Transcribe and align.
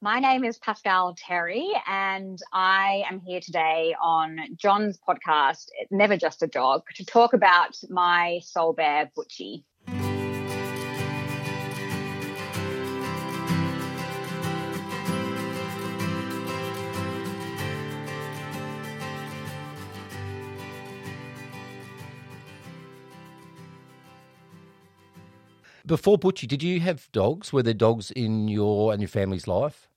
My 0.00 0.20
name 0.20 0.44
is 0.44 0.58
Pascal 0.58 1.16
Terry, 1.18 1.72
and 1.84 2.38
I 2.52 3.02
am 3.10 3.18
here 3.18 3.40
today 3.40 3.96
on 4.00 4.38
John's 4.56 4.96
podcast, 4.96 5.70
Never 5.90 6.16
Just 6.16 6.40
a 6.40 6.46
Dog, 6.46 6.84
to 6.94 7.04
talk 7.04 7.32
about 7.32 7.76
my 7.90 8.38
soul 8.44 8.74
bear, 8.74 9.10
Butchie. 9.18 9.64
Before 25.84 26.18
Butchie, 26.18 26.46
did 26.46 26.62
you 26.62 26.78
have 26.78 27.10
dogs? 27.10 27.52
Were 27.52 27.64
there 27.64 27.74
dogs 27.74 28.12
in 28.12 28.46
your 28.46 28.92
and 28.92 29.02
your 29.02 29.08
family's 29.08 29.48
life? 29.48 29.87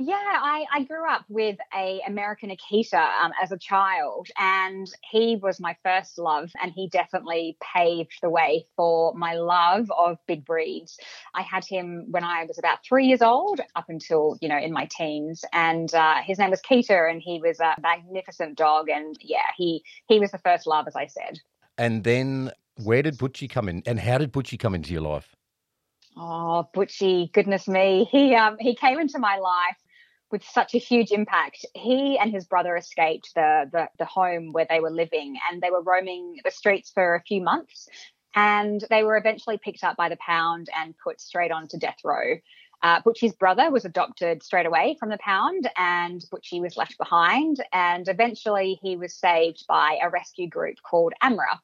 Yeah, 0.00 0.14
I, 0.14 0.64
I 0.72 0.84
grew 0.84 1.10
up 1.10 1.24
with 1.28 1.58
a 1.74 2.00
American 2.06 2.50
Akita 2.50 3.20
um, 3.20 3.32
as 3.42 3.50
a 3.50 3.58
child, 3.58 4.28
and 4.38 4.88
he 5.10 5.34
was 5.42 5.58
my 5.58 5.76
first 5.82 6.18
love, 6.18 6.52
and 6.62 6.70
he 6.70 6.88
definitely 6.88 7.56
paved 7.74 8.12
the 8.22 8.30
way 8.30 8.68
for 8.76 9.12
my 9.14 9.34
love 9.34 9.90
of 9.90 10.18
big 10.28 10.44
breeds. 10.44 11.00
I 11.34 11.42
had 11.42 11.64
him 11.64 12.06
when 12.10 12.22
I 12.22 12.44
was 12.44 12.58
about 12.60 12.78
three 12.84 13.06
years 13.06 13.22
old, 13.22 13.60
up 13.74 13.86
until 13.88 14.38
you 14.40 14.48
know 14.48 14.56
in 14.56 14.72
my 14.72 14.88
teens, 14.88 15.44
and 15.52 15.92
uh, 15.92 16.22
his 16.24 16.38
name 16.38 16.50
was 16.50 16.62
Keita, 16.62 17.10
and 17.10 17.20
he 17.20 17.40
was 17.40 17.58
a 17.58 17.74
magnificent 17.80 18.56
dog, 18.56 18.88
and 18.88 19.16
yeah, 19.20 19.50
he 19.56 19.82
he 20.06 20.20
was 20.20 20.30
the 20.30 20.38
first 20.38 20.68
love, 20.68 20.86
as 20.86 20.94
I 20.94 21.06
said. 21.06 21.40
And 21.76 22.04
then, 22.04 22.52
where 22.76 23.02
did 23.02 23.18
Butchie 23.18 23.50
come 23.50 23.68
in, 23.68 23.82
and 23.84 23.98
how 23.98 24.18
did 24.18 24.32
Butchie 24.32 24.60
come 24.60 24.76
into 24.76 24.92
your 24.92 25.02
life? 25.02 25.34
Oh, 26.16 26.68
Butchie, 26.72 27.32
goodness 27.32 27.66
me. 27.66 28.08
He 28.12 28.36
um 28.36 28.58
he 28.60 28.76
came 28.76 29.00
into 29.00 29.18
my 29.18 29.38
life 29.38 29.76
with 30.30 30.44
such 30.44 30.74
a 30.74 30.78
huge 30.78 31.10
impact. 31.10 31.64
He 31.74 32.18
and 32.18 32.30
his 32.30 32.44
brother 32.44 32.76
escaped 32.76 33.34
the, 33.34 33.68
the, 33.72 33.88
the 33.98 34.04
home 34.04 34.52
where 34.52 34.66
they 34.68 34.80
were 34.80 34.90
living 34.90 35.36
and 35.50 35.62
they 35.62 35.70
were 35.70 35.82
roaming 35.82 36.36
the 36.44 36.50
streets 36.50 36.90
for 36.90 37.14
a 37.14 37.22
few 37.22 37.42
months. 37.42 37.88
And 38.34 38.84
they 38.90 39.02
were 39.02 39.16
eventually 39.16 39.58
picked 39.58 39.82
up 39.82 39.96
by 39.96 40.08
the 40.08 40.18
pound 40.24 40.68
and 40.76 40.94
put 41.02 41.20
straight 41.20 41.50
onto 41.50 41.78
death 41.78 41.98
row. 42.04 42.36
Uh, 42.82 43.00
Butchie's 43.02 43.32
brother 43.32 43.70
was 43.70 43.84
adopted 43.84 44.42
straight 44.42 44.66
away 44.66 44.96
from 45.00 45.08
the 45.08 45.18
pound, 45.18 45.68
and 45.76 46.24
Butchie 46.30 46.60
was 46.60 46.76
left 46.76 46.96
behind. 46.96 47.64
And 47.72 48.06
eventually, 48.06 48.78
he 48.82 48.96
was 48.96 49.14
saved 49.14 49.64
by 49.66 49.98
a 50.00 50.08
rescue 50.08 50.48
group 50.48 50.76
called 50.88 51.12
AMRA. 51.20 51.58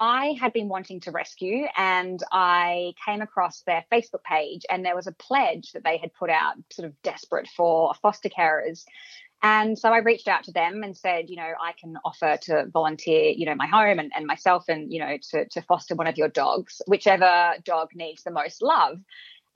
I 0.00 0.34
had 0.40 0.54
been 0.54 0.68
wanting 0.68 1.00
to 1.00 1.10
rescue 1.10 1.66
and 1.76 2.18
I 2.32 2.94
came 3.04 3.20
across 3.20 3.60
their 3.60 3.84
Facebook 3.92 4.24
page 4.24 4.64
and 4.70 4.82
there 4.82 4.96
was 4.96 5.06
a 5.06 5.12
pledge 5.12 5.72
that 5.72 5.84
they 5.84 5.98
had 5.98 6.14
put 6.14 6.30
out, 6.30 6.54
sort 6.72 6.88
of 6.88 7.02
desperate 7.02 7.46
for 7.54 7.92
foster 8.00 8.30
carers. 8.30 8.84
And 9.42 9.78
so 9.78 9.90
I 9.90 9.98
reached 9.98 10.26
out 10.26 10.44
to 10.44 10.52
them 10.52 10.82
and 10.82 10.96
said, 10.96 11.28
you 11.28 11.36
know, 11.36 11.52
I 11.60 11.72
can 11.78 11.98
offer 12.02 12.38
to 12.42 12.66
volunteer, 12.72 13.30
you 13.30 13.44
know, 13.44 13.54
my 13.54 13.66
home 13.66 13.98
and, 13.98 14.10
and 14.14 14.26
myself 14.26 14.64
and, 14.68 14.90
you 14.90 15.00
know, 15.00 15.18
to, 15.30 15.46
to 15.48 15.62
foster 15.62 15.94
one 15.94 16.06
of 16.06 16.16
your 16.16 16.28
dogs, 16.28 16.80
whichever 16.86 17.54
dog 17.64 17.90
needs 17.94 18.22
the 18.22 18.30
most 18.30 18.62
love. 18.62 18.98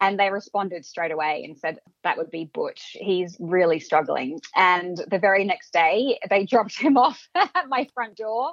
And 0.00 0.18
they 0.18 0.30
responded 0.30 0.84
straight 0.84 1.12
away 1.12 1.44
and 1.44 1.56
said, 1.56 1.78
that 2.02 2.18
would 2.18 2.30
be 2.30 2.50
Butch. 2.52 2.96
He's 2.98 3.36
really 3.40 3.80
struggling. 3.80 4.40
And 4.54 4.98
the 5.10 5.18
very 5.18 5.44
next 5.44 5.72
day, 5.72 6.18
they 6.28 6.44
dropped 6.50 6.78
him 6.78 6.98
off 6.98 7.28
at 7.34 7.68
my 7.68 7.88
front 7.94 8.16
door 8.16 8.52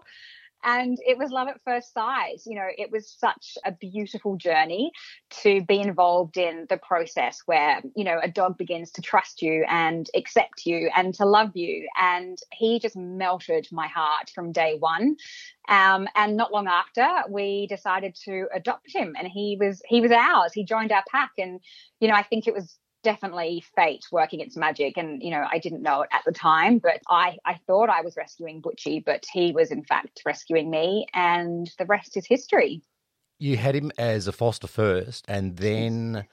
and 0.64 0.98
it 1.06 1.18
was 1.18 1.32
love 1.32 1.48
at 1.48 1.62
first 1.64 1.94
sight. 1.94 2.42
You 2.46 2.56
know, 2.56 2.68
it 2.78 2.92
was 2.92 3.10
such 3.10 3.58
a 3.66 3.72
beautiful 3.72 4.36
journey 4.36 4.92
to 5.42 5.64
be 5.64 5.80
involved 5.80 6.38
in 6.38 6.66
the 6.70 6.78
process 6.78 7.42
where, 7.46 7.82
you 7.96 8.04
know, 8.04 8.20
a 8.22 8.28
dog 8.28 8.58
begins 8.58 8.92
to 8.92 9.02
trust 9.02 9.42
you 9.42 9.66
and 9.70 10.10
accept 10.16 10.66
you 10.66 10.90
and 10.96 11.14
to 11.16 11.26
love 11.26 11.56
you. 11.56 11.88
And 12.00 12.38
he 12.52 12.80
just 12.80 12.96
melted 12.96 13.68
my 13.72 13.88
heart 13.88 14.32
from 14.34 14.52
day 14.52 14.78
one. 14.80 15.18
Um, 15.68 16.08
and 16.16 16.36
not 16.36 16.52
long 16.52 16.68
after, 16.68 17.08
we 17.30 17.68
decided 17.68 18.16
to 18.26 18.48
adopt 18.54 18.94
him, 18.94 19.16
and 19.18 19.28
he 19.28 19.58
was 19.60 19.82
he 19.88 20.02
was 20.02 20.12
ours. 20.12 20.52
He 20.54 20.66
joined 20.66 20.92
our 20.92 21.04
pack, 21.10 21.32
and 21.38 21.60
you 22.00 22.08
know, 22.08 22.16
I 22.16 22.24
think 22.24 22.48
it 22.48 22.54
was 22.54 22.78
definitely 23.04 23.64
fate 23.76 24.06
working 24.12 24.40
its 24.40 24.56
magic. 24.56 24.98
And, 24.98 25.22
you 25.22 25.32
know, 25.32 25.46
I 25.50 25.60
didn't 25.60 25.82
know 25.82 26.02
it 26.02 26.10
at 26.12 26.24
the 26.26 26.32
time, 26.32 26.80
but 26.80 27.02
I, 27.08 27.38
I 27.46 27.60
thought 27.68 27.90
I 27.90 28.02
was 28.02 28.16
rescuing 28.16 28.62
Butchie, 28.62 29.04
but 29.04 29.26
he 29.32 29.52
was 29.52 29.72
in 29.72 29.84
fact 29.84 30.22
rescuing 30.26 30.70
me. 30.70 31.08
And 31.14 31.72
the 31.78 31.86
rest 31.86 32.18
is 32.18 32.26
history. 32.26 32.82
You 33.40 33.58
had 33.58 33.76
him 33.76 33.92
as 33.98 34.28
a 34.28 34.32
foster 34.32 34.68
first 34.68 35.26
and 35.28 35.58
then 35.58 36.26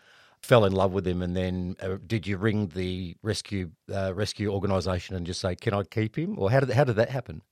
fell 0.42 0.64
in 0.64 0.72
love 0.72 0.92
with 0.92 1.06
him. 1.06 1.22
And 1.22 1.36
then 1.36 1.76
uh, 1.80 1.96
did 2.06 2.26
you 2.26 2.36
ring 2.36 2.68
the 2.68 3.16
rescue 3.22 3.70
uh, 3.92 4.14
rescue 4.14 4.52
organisation 4.52 5.16
and 5.16 5.26
just 5.26 5.40
say, 5.40 5.56
can 5.56 5.74
I 5.74 5.82
keep 5.84 6.16
him? 6.16 6.38
Or 6.38 6.50
how 6.50 6.60
did, 6.60 6.70
how 6.70 6.84
did 6.84 6.96
that 6.96 7.10
happen? 7.10 7.42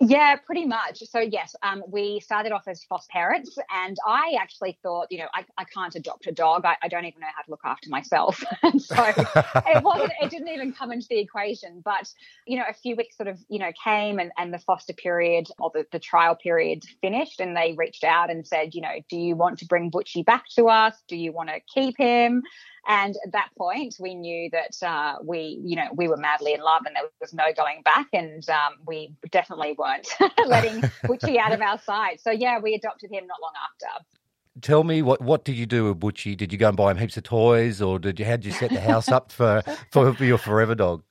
Yeah, 0.00 0.36
pretty 0.36 0.64
much. 0.64 1.00
So 1.10 1.18
yes, 1.18 1.56
um, 1.62 1.82
we 1.88 2.20
started 2.20 2.52
off 2.52 2.68
as 2.68 2.84
foster 2.84 3.10
parents, 3.10 3.58
and 3.68 3.96
I 4.06 4.36
actually 4.40 4.78
thought, 4.82 5.08
you 5.10 5.18
know, 5.18 5.26
I, 5.34 5.44
I 5.56 5.64
can't 5.64 5.94
adopt 5.94 6.28
a 6.28 6.32
dog. 6.32 6.64
I, 6.64 6.76
I 6.82 6.88
don't 6.88 7.04
even 7.04 7.20
know 7.20 7.26
how 7.34 7.42
to 7.42 7.50
look 7.50 7.62
after 7.64 7.90
myself, 7.90 8.42
so 8.78 9.04
it 9.04 9.82
wasn't. 9.82 10.12
It 10.22 10.30
didn't 10.30 10.48
even 10.48 10.72
come 10.72 10.92
into 10.92 11.08
the 11.10 11.18
equation. 11.18 11.82
But 11.84 12.12
you 12.46 12.58
know, 12.58 12.64
a 12.68 12.74
few 12.74 12.94
weeks 12.94 13.16
sort 13.16 13.28
of, 13.28 13.38
you 13.48 13.58
know, 13.58 13.72
came, 13.82 14.20
and, 14.20 14.30
and 14.38 14.54
the 14.54 14.58
foster 14.58 14.92
period 14.92 15.48
or 15.58 15.70
the, 15.74 15.84
the 15.90 15.98
trial 15.98 16.36
period 16.36 16.84
finished, 17.00 17.40
and 17.40 17.56
they 17.56 17.74
reached 17.76 18.04
out 18.04 18.30
and 18.30 18.46
said, 18.46 18.74
you 18.74 18.82
know, 18.82 18.94
do 19.10 19.16
you 19.16 19.34
want 19.34 19.58
to 19.58 19.66
bring 19.66 19.90
Butchie 19.90 20.24
back 20.24 20.44
to 20.54 20.68
us? 20.68 20.94
Do 21.08 21.16
you 21.16 21.32
want 21.32 21.48
to 21.48 21.60
keep 21.74 21.96
him? 21.98 22.44
And 22.88 23.16
at 23.24 23.32
that 23.32 23.50
point, 23.56 23.96
we 24.00 24.14
knew 24.14 24.48
that 24.50 24.82
uh, 24.82 25.16
we, 25.22 25.60
you 25.62 25.76
know, 25.76 25.88
we 25.94 26.08
were 26.08 26.16
madly 26.16 26.54
in 26.54 26.60
love 26.60 26.82
and 26.86 26.96
there 26.96 27.04
was 27.20 27.34
no 27.34 27.44
going 27.54 27.82
back. 27.82 28.06
And 28.14 28.48
um, 28.48 28.76
we 28.86 29.14
definitely 29.30 29.74
weren't 29.78 30.08
letting 30.46 30.80
Butchie 31.04 31.36
out 31.36 31.52
of 31.52 31.60
our 31.60 31.78
sight. 31.78 32.22
So, 32.22 32.30
yeah, 32.30 32.58
we 32.58 32.74
adopted 32.74 33.12
him 33.12 33.26
not 33.26 33.42
long 33.42 33.52
after. 33.62 34.04
Tell 34.62 34.82
me 34.82 35.02
what 35.02 35.20
what 35.20 35.44
did 35.44 35.54
you 35.54 35.66
do 35.66 35.84
with 35.84 36.00
Butchie? 36.00 36.36
Did 36.36 36.50
you 36.50 36.58
go 36.58 36.68
and 36.68 36.76
buy 36.76 36.90
him 36.90 36.96
heaps 36.96 37.16
of 37.16 37.22
toys, 37.22 37.80
or 37.80 38.00
did 38.00 38.18
you 38.18 38.24
how 38.24 38.32
did 38.32 38.46
you 38.46 38.50
set 38.50 38.70
the 38.70 38.80
house 38.80 39.08
up 39.08 39.30
for 39.30 39.62
for 39.92 40.12
your 40.18 40.38
forever 40.38 40.74
dog? 40.74 41.04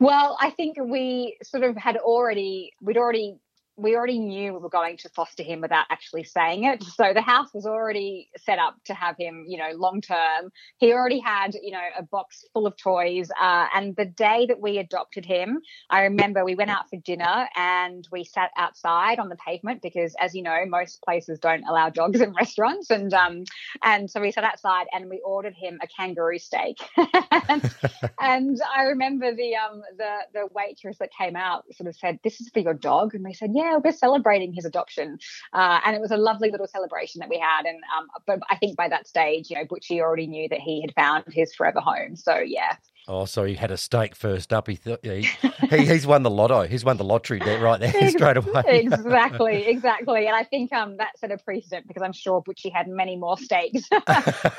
Well, 0.00 0.38
I 0.40 0.48
think 0.48 0.78
we 0.80 1.36
sort 1.42 1.64
of 1.64 1.76
had 1.76 1.98
already 1.98 2.72
we'd 2.80 2.96
already 2.96 3.36
we 3.78 3.94
already 3.94 4.18
knew 4.18 4.52
we 4.52 4.58
were 4.58 4.68
going 4.68 4.96
to 4.96 5.08
foster 5.10 5.44
him 5.44 5.60
without 5.60 5.86
actually 5.88 6.24
saying 6.24 6.64
it. 6.64 6.82
So 6.82 7.12
the 7.14 7.22
house 7.22 7.54
was 7.54 7.64
already 7.64 8.28
set 8.36 8.58
up 8.58 8.74
to 8.86 8.94
have 8.94 9.16
him, 9.16 9.44
you 9.46 9.56
know, 9.56 9.70
long 9.74 10.00
term. 10.00 10.50
He 10.78 10.92
already 10.92 11.20
had, 11.20 11.54
you 11.62 11.70
know, 11.70 11.84
a 11.96 12.02
box 12.02 12.44
full 12.52 12.66
of 12.66 12.76
toys. 12.76 13.30
Uh, 13.40 13.66
and 13.72 13.94
the 13.94 14.04
day 14.04 14.46
that 14.46 14.60
we 14.60 14.78
adopted 14.78 15.24
him, 15.24 15.60
I 15.90 16.02
remember 16.02 16.44
we 16.44 16.56
went 16.56 16.70
out 16.70 16.90
for 16.90 16.96
dinner 16.96 17.48
and 17.54 18.06
we 18.10 18.24
sat 18.24 18.50
outside 18.56 19.20
on 19.20 19.28
the 19.28 19.36
pavement 19.36 19.80
because, 19.80 20.14
as 20.18 20.34
you 20.34 20.42
know, 20.42 20.64
most 20.66 21.00
places 21.02 21.38
don't 21.38 21.62
allow 21.68 21.88
dogs 21.88 22.20
in 22.20 22.32
restaurants. 22.38 22.90
And 22.90 23.14
um, 23.14 23.44
and 23.84 24.10
so 24.10 24.20
we 24.20 24.32
sat 24.32 24.42
outside 24.42 24.86
and 24.92 25.08
we 25.08 25.22
ordered 25.24 25.54
him 25.54 25.78
a 25.80 25.86
kangaroo 25.86 26.40
steak. 26.40 26.78
and, 27.48 27.74
and 28.20 28.58
I 28.76 28.82
remember 28.82 29.32
the 29.32 29.54
um 29.54 29.82
the 29.96 30.16
the 30.34 30.48
waitress 30.52 30.98
that 30.98 31.10
came 31.16 31.36
out 31.36 31.64
sort 31.76 31.86
of 31.86 31.94
said, 31.94 32.18
"This 32.24 32.40
is 32.40 32.48
for 32.48 32.58
your 32.58 32.74
dog," 32.74 33.14
and 33.14 33.22
we 33.22 33.34
said, 33.34 33.52
"Yeah." 33.54 33.67
Yeah, 33.68 33.78
we're 33.82 33.92
celebrating 33.92 34.52
his 34.52 34.64
adoption. 34.64 35.18
Uh, 35.52 35.80
and 35.84 35.94
it 35.94 36.00
was 36.00 36.10
a 36.10 36.16
lovely 36.16 36.50
little 36.50 36.66
celebration 36.66 37.20
that 37.20 37.28
we 37.28 37.38
had. 37.38 37.66
And 37.66 37.78
um, 37.96 38.08
but 38.26 38.40
I 38.50 38.56
think 38.56 38.76
by 38.76 38.88
that 38.88 39.06
stage, 39.06 39.50
you 39.50 39.56
know, 39.56 39.64
Butchie 39.64 40.00
already 40.00 40.26
knew 40.26 40.48
that 40.48 40.60
he 40.60 40.80
had 40.80 40.94
found 40.94 41.24
his 41.28 41.54
forever 41.54 41.80
home. 41.80 42.16
So 42.16 42.38
yeah. 42.38 42.76
Oh, 43.10 43.24
so 43.24 43.44
he 43.44 43.54
had 43.54 43.70
a 43.70 43.78
steak 43.78 44.14
first 44.14 44.52
up. 44.52 44.68
He 44.68 44.76
thought 44.76 45.00
he, 45.02 45.26
he, 45.70 45.86
he's 45.86 46.06
won 46.06 46.22
the 46.24 46.30
lotto. 46.30 46.64
He's 46.64 46.84
won 46.84 46.98
the 46.98 47.04
lottery 47.04 47.38
there, 47.38 47.58
right 47.58 47.80
there 47.80 48.10
straight 48.10 48.36
away. 48.36 48.62
exactly, 48.66 49.66
exactly. 49.66 50.26
And 50.26 50.36
I 50.36 50.44
think 50.44 50.74
um, 50.74 50.98
that 50.98 51.18
set 51.18 51.32
a 51.32 51.38
precedent 51.38 51.88
because 51.88 52.02
I'm 52.02 52.12
sure 52.12 52.42
Butchie 52.42 52.70
had 52.70 52.86
many 52.86 53.16
more 53.16 53.38
steaks 53.38 53.88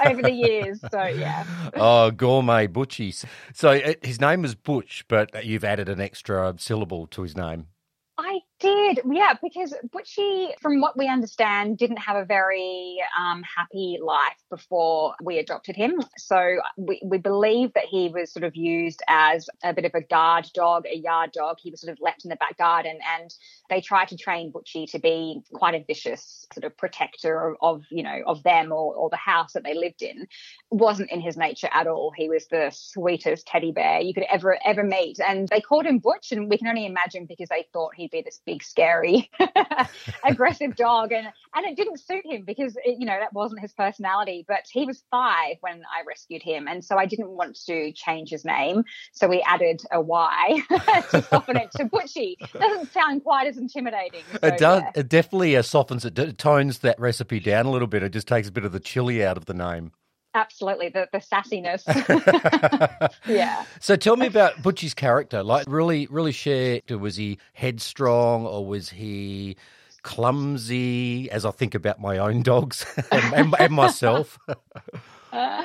over 0.03 0.23
the 0.23 0.31
years. 0.31 0.81
So 0.89 1.03
yeah. 1.03 1.45
Oh, 1.75 2.09
gourmet 2.09 2.67
Butchie. 2.67 3.23
So 3.53 3.69
uh, 3.69 3.93
his 4.01 4.19
name 4.19 4.41
was 4.41 4.55
Butch, 4.55 5.05
but 5.07 5.45
you've 5.45 5.63
added 5.63 5.87
an 5.87 6.01
extra 6.01 6.55
syllable 6.57 7.05
to 7.07 7.21
his 7.21 7.37
name. 7.37 7.67
Did, 8.59 8.99
yeah, 9.09 9.35
because 9.41 9.73
Butchie, 9.87 10.51
from 10.59 10.81
what 10.81 10.97
we 10.97 11.07
understand, 11.07 11.77
didn't 11.77 11.97
have 11.97 12.17
a 12.17 12.25
very 12.25 12.97
um, 13.17 13.41
happy 13.41 13.99
life 14.03 14.35
before 14.49 15.15
we 15.23 15.37
adopted 15.37 15.77
him. 15.77 16.01
So 16.17 16.57
we, 16.75 17.01
we 17.05 17.19
believe 17.19 17.71
that 17.75 17.85
he 17.85 18.09
was 18.09 18.33
sort 18.33 18.43
of 18.43 18.57
used 18.57 19.01
as 19.07 19.49
a 19.63 19.73
bit 19.73 19.85
of 19.85 19.93
a 19.95 20.01
guard 20.01 20.49
dog, 20.53 20.85
a 20.91 20.97
yard 20.97 21.31
dog. 21.31 21.55
He 21.61 21.71
was 21.71 21.79
sort 21.79 21.93
of 21.93 21.99
left 22.01 22.25
in 22.25 22.29
the 22.29 22.35
back 22.35 22.57
garden, 22.57 22.99
and 23.17 23.33
they 23.69 23.79
tried 23.79 24.09
to 24.09 24.17
train 24.17 24.51
Butchie 24.51 24.91
to 24.91 24.99
be 24.99 25.39
quite 25.53 25.75
a 25.75 25.85
vicious 25.87 26.45
sort 26.53 26.65
of 26.65 26.75
protector 26.75 27.51
of, 27.51 27.55
of 27.61 27.85
you 27.89 28.03
know 28.03 28.23
of 28.27 28.43
them 28.43 28.73
or, 28.73 28.93
or 28.93 29.09
the 29.09 29.15
house 29.15 29.53
that 29.53 29.63
they 29.63 29.73
lived 29.73 30.01
in. 30.01 30.27
Wasn't 30.69 31.11
in 31.11 31.21
his 31.21 31.37
nature 31.37 31.69
at 31.73 31.87
all. 31.87 32.11
He 32.13 32.27
was 32.27 32.47
the 32.47 32.71
sweetest 32.73 33.47
teddy 33.47 33.71
bear 33.71 34.01
you 34.01 34.13
could 34.13 34.25
ever 34.29 34.57
ever 34.65 34.83
meet, 34.83 35.17
and 35.25 35.47
they 35.47 35.61
called 35.61 35.85
him 35.85 35.99
Butch, 35.99 36.33
and 36.33 36.49
we 36.49 36.57
can 36.57 36.67
only 36.67 36.85
imagine 36.85 37.25
because 37.25 37.47
they 37.47 37.65
thought 37.71 37.95
he'd 37.95 38.11
be 38.11 38.21
this 38.21 38.41
big, 38.49 38.63
scary, 38.63 39.29
aggressive 40.23 40.75
dog, 40.75 41.11
and 41.11 41.27
and 41.55 41.65
it 41.65 41.75
didn't 41.75 41.99
suit 41.99 42.25
him 42.25 42.43
because 42.43 42.75
it, 42.83 42.97
you 42.99 43.05
know 43.05 43.17
that 43.19 43.33
wasn't 43.33 43.61
his 43.61 43.73
personality. 43.73 44.45
But 44.47 44.65
he 44.71 44.85
was 44.85 45.03
five 45.11 45.57
when 45.61 45.83
I 45.83 46.03
rescued 46.07 46.41
him, 46.41 46.67
and 46.67 46.83
so 46.83 46.97
I 46.97 47.05
didn't 47.05 47.29
want 47.29 47.59
to 47.67 47.91
change 47.91 48.29
his 48.29 48.45
name, 48.45 48.83
so 49.11 49.27
we 49.27 49.41
added 49.41 49.81
a 49.91 50.01
Y 50.01 50.61
to 51.11 51.21
soften 51.23 51.57
it 51.57 51.71
to 51.73 51.85
Butchie. 51.85 52.35
Doesn't 52.53 52.91
sound 52.91 53.23
quite 53.23 53.47
as 53.47 53.57
intimidating. 53.57 54.23
So, 54.31 54.47
it 54.47 54.57
does. 54.57 54.81
yeah. 54.83 54.91
It 54.95 55.09
definitely 55.09 55.55
uh, 55.55 55.61
softens 55.61 56.05
it, 56.05 56.17
it 56.17 56.37
tones 56.37 56.79
that 56.79 56.99
recipe 56.99 57.39
down 57.39 57.65
a 57.65 57.71
little 57.71 57.87
bit. 57.87 58.03
It 58.03 58.13
just 58.13 58.27
takes 58.27 58.47
a 58.47 58.51
bit 58.51 58.65
of 58.65 58.71
the 58.71 58.79
chili 58.79 59.23
out 59.23 59.37
of 59.37 59.45
the 59.45 59.53
name. 59.53 59.91
Absolutely, 60.35 60.89
the 60.89 61.07
the 61.11 61.17
sassiness. 61.17 61.83
yeah. 63.27 63.65
So 63.79 63.95
tell 63.95 64.15
me 64.15 64.27
about 64.27 64.61
Butchie's 64.61 64.93
character. 64.93 65.41
Like, 65.41 65.65
really, 65.67 66.07
really 66.07 66.31
share. 66.31 66.81
Was 66.89 67.15
he 67.15 67.39
headstrong 67.53 68.45
or 68.45 68.65
was 68.65 68.89
he 68.89 69.57
clumsy? 70.03 71.31
As 71.31 71.45
I 71.45 71.51
think 71.51 71.73
about 71.73 71.99
my 71.99 72.19
own 72.19 72.43
dogs 72.43 72.85
and, 73.11 73.33
and, 73.33 73.55
and 73.59 73.73
myself. 73.73 74.37
Uh, 75.31 75.63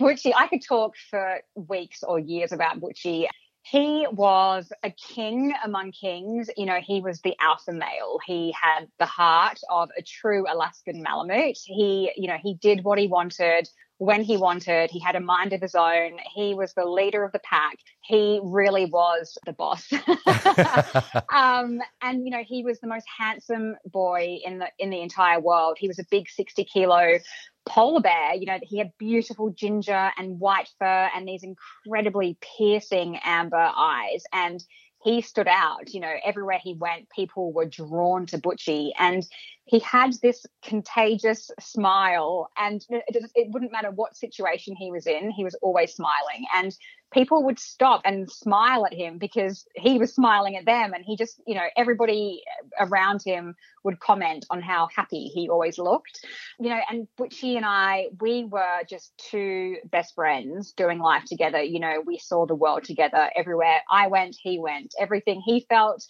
Butchie, 0.00 0.32
I 0.36 0.46
could 0.46 0.62
talk 0.62 0.94
for 1.10 1.40
weeks 1.54 2.04
or 2.04 2.20
years 2.20 2.52
about 2.52 2.80
Butchie. 2.80 3.26
He 3.62 4.06
was 4.12 4.72
a 4.84 4.92
king 4.92 5.52
among 5.64 5.90
kings. 5.90 6.48
You 6.56 6.66
know, 6.66 6.78
he 6.80 7.00
was 7.00 7.20
the 7.22 7.34
alpha 7.40 7.72
male. 7.72 8.20
He 8.24 8.54
had 8.60 8.86
the 9.00 9.06
heart 9.06 9.58
of 9.68 9.88
a 9.98 10.02
true 10.02 10.44
Alaskan 10.48 11.02
Malamute. 11.02 11.58
He, 11.64 12.12
you 12.16 12.28
know, 12.28 12.36
he 12.40 12.54
did 12.54 12.84
what 12.84 13.00
he 13.00 13.08
wanted 13.08 13.68
when 13.98 14.22
he 14.22 14.36
wanted. 14.36 14.90
He 14.90 15.00
had 15.00 15.16
a 15.16 15.20
mind 15.20 15.52
of 15.52 15.60
his 15.60 15.74
own. 15.74 16.18
He 16.34 16.54
was 16.54 16.74
the 16.74 16.84
leader 16.84 17.24
of 17.24 17.32
the 17.32 17.40
pack. 17.40 17.78
He 18.02 18.40
really 18.42 18.86
was 18.86 19.38
the 19.46 19.52
boss. 19.52 19.90
um, 21.32 21.80
and 22.02 22.24
you 22.24 22.30
know, 22.30 22.44
he 22.46 22.62
was 22.62 22.80
the 22.80 22.86
most 22.86 23.06
handsome 23.18 23.76
boy 23.86 24.38
in 24.44 24.58
the 24.58 24.68
in 24.78 24.90
the 24.90 25.00
entire 25.00 25.40
world. 25.40 25.76
He 25.78 25.88
was 25.88 25.98
a 25.98 26.04
big 26.10 26.28
sixty 26.28 26.64
kilo 26.64 27.18
polar 27.66 28.00
bear. 28.00 28.34
You 28.34 28.46
know, 28.46 28.58
he 28.62 28.78
had 28.78 28.92
beautiful 28.98 29.50
ginger 29.50 30.10
and 30.16 30.38
white 30.38 30.68
fur 30.78 31.10
and 31.14 31.26
these 31.26 31.42
incredibly 31.42 32.38
piercing 32.40 33.18
amber 33.24 33.70
eyes. 33.76 34.22
And 34.32 34.62
he 35.02 35.20
stood 35.20 35.48
out. 35.48 35.92
You 35.92 36.00
know, 36.00 36.14
everywhere 36.24 36.58
he 36.62 36.74
went, 36.74 37.08
people 37.10 37.52
were 37.52 37.66
drawn 37.66 38.26
to 38.26 38.38
Butchie. 38.38 38.92
And 38.98 39.26
he 39.66 39.80
had 39.80 40.12
this 40.22 40.46
contagious 40.62 41.50
smile, 41.58 42.48
and 42.56 42.84
it, 42.88 43.30
it, 43.34 43.48
wouldn't 43.50 43.72
matter 43.72 43.90
what 43.90 44.16
situation 44.16 44.76
he 44.76 44.92
was 44.92 45.08
in, 45.08 45.30
he 45.30 45.42
was 45.42 45.56
always 45.60 45.92
smiling. 45.92 46.46
And 46.54 46.74
people 47.12 47.42
would 47.44 47.58
stop 47.58 48.02
and 48.04 48.30
smile 48.30 48.86
at 48.86 48.94
him 48.94 49.18
because 49.18 49.66
he 49.74 49.98
was 49.98 50.14
smiling 50.14 50.56
at 50.56 50.66
them. 50.66 50.92
And 50.92 51.04
he 51.04 51.16
just, 51.16 51.40
you 51.46 51.54
know, 51.54 51.66
everybody 51.76 52.42
around 52.78 53.22
him 53.24 53.56
would 53.84 54.00
comment 54.00 54.46
on 54.50 54.60
how 54.60 54.88
happy 54.94 55.28
he 55.28 55.48
always 55.48 55.78
looked. 55.78 56.24
You 56.60 56.70
know, 56.70 56.80
and 56.90 57.08
Butchie 57.18 57.56
and 57.56 57.64
I, 57.64 58.08
we 58.20 58.44
were 58.44 58.82
just 58.88 59.12
two 59.18 59.76
best 59.84 60.14
friends 60.14 60.72
doing 60.72 60.98
life 60.98 61.24
together. 61.24 61.62
You 61.62 61.80
know, 61.80 62.02
we 62.04 62.18
saw 62.18 62.46
the 62.46 62.54
world 62.54 62.84
together 62.84 63.30
everywhere 63.34 63.80
I 63.90 64.08
went, 64.08 64.36
he 64.40 64.58
went. 64.58 64.94
Everything 64.98 65.40
he 65.44 65.66
felt, 65.68 66.04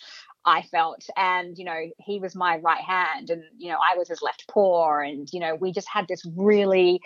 I 0.46 0.62
felt. 0.62 1.04
And, 1.16 1.58
you 1.58 1.64
know, 1.64 1.90
he 1.98 2.20
was 2.20 2.36
my 2.36 2.58
right 2.58 2.82
hand 2.82 3.30
and, 3.30 3.42
you 3.58 3.70
know, 3.70 3.78
I 3.78 3.98
was 3.98 4.08
his 4.08 4.22
left 4.22 4.46
paw. 4.48 5.00
And, 5.00 5.28
you 5.32 5.40
know, 5.40 5.56
we 5.56 5.72
just 5.72 5.88
had 5.88 6.06
this 6.08 6.22
really, 6.36 7.00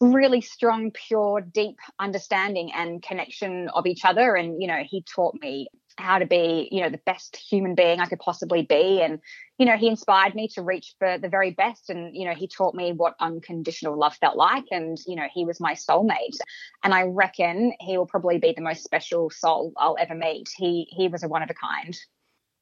really 0.00 0.40
strong, 0.40 0.90
pure, 0.90 1.40
deep 1.40 1.76
understanding 1.98 2.72
and 2.74 3.00
connection 3.00 3.68
of 3.68 3.86
each 3.86 4.04
other. 4.04 4.34
And, 4.34 4.60
you 4.60 4.66
know, 4.66 4.82
he 4.84 5.02
taught 5.02 5.36
me 5.40 5.68
how 5.98 6.18
to 6.18 6.26
be, 6.26 6.68
you 6.72 6.82
know, 6.82 6.88
the 6.88 7.00
best 7.04 7.36
human 7.36 7.74
being 7.74 8.00
I 8.00 8.06
could 8.06 8.18
possibly 8.18 8.62
be. 8.62 9.02
And, 9.02 9.20
you 9.58 9.66
know, 9.66 9.76
he 9.76 9.86
inspired 9.86 10.34
me 10.34 10.48
to 10.54 10.62
reach 10.62 10.94
for 10.98 11.18
the 11.18 11.28
very 11.28 11.50
best. 11.50 11.90
And, 11.90 12.16
you 12.16 12.24
know, 12.24 12.34
he 12.34 12.48
taught 12.48 12.74
me 12.74 12.92
what 12.92 13.14
unconditional 13.20 13.98
love 13.98 14.16
felt 14.16 14.36
like. 14.36 14.64
And, 14.70 14.98
you 15.06 15.14
know, 15.14 15.28
he 15.32 15.44
was 15.44 15.60
my 15.60 15.74
soulmate. 15.74 16.38
And 16.82 16.92
I 16.94 17.02
reckon 17.02 17.72
he 17.78 17.98
will 17.98 18.06
probably 18.06 18.38
be 18.38 18.52
the 18.52 18.62
most 18.62 18.82
special 18.82 19.30
soul 19.30 19.72
I'll 19.76 19.96
ever 20.00 20.14
meet. 20.14 20.48
He 20.56 20.88
he 20.90 21.08
was 21.08 21.22
a 21.22 21.28
one 21.28 21.42
of 21.42 21.50
a 21.50 21.54
kind 21.54 21.96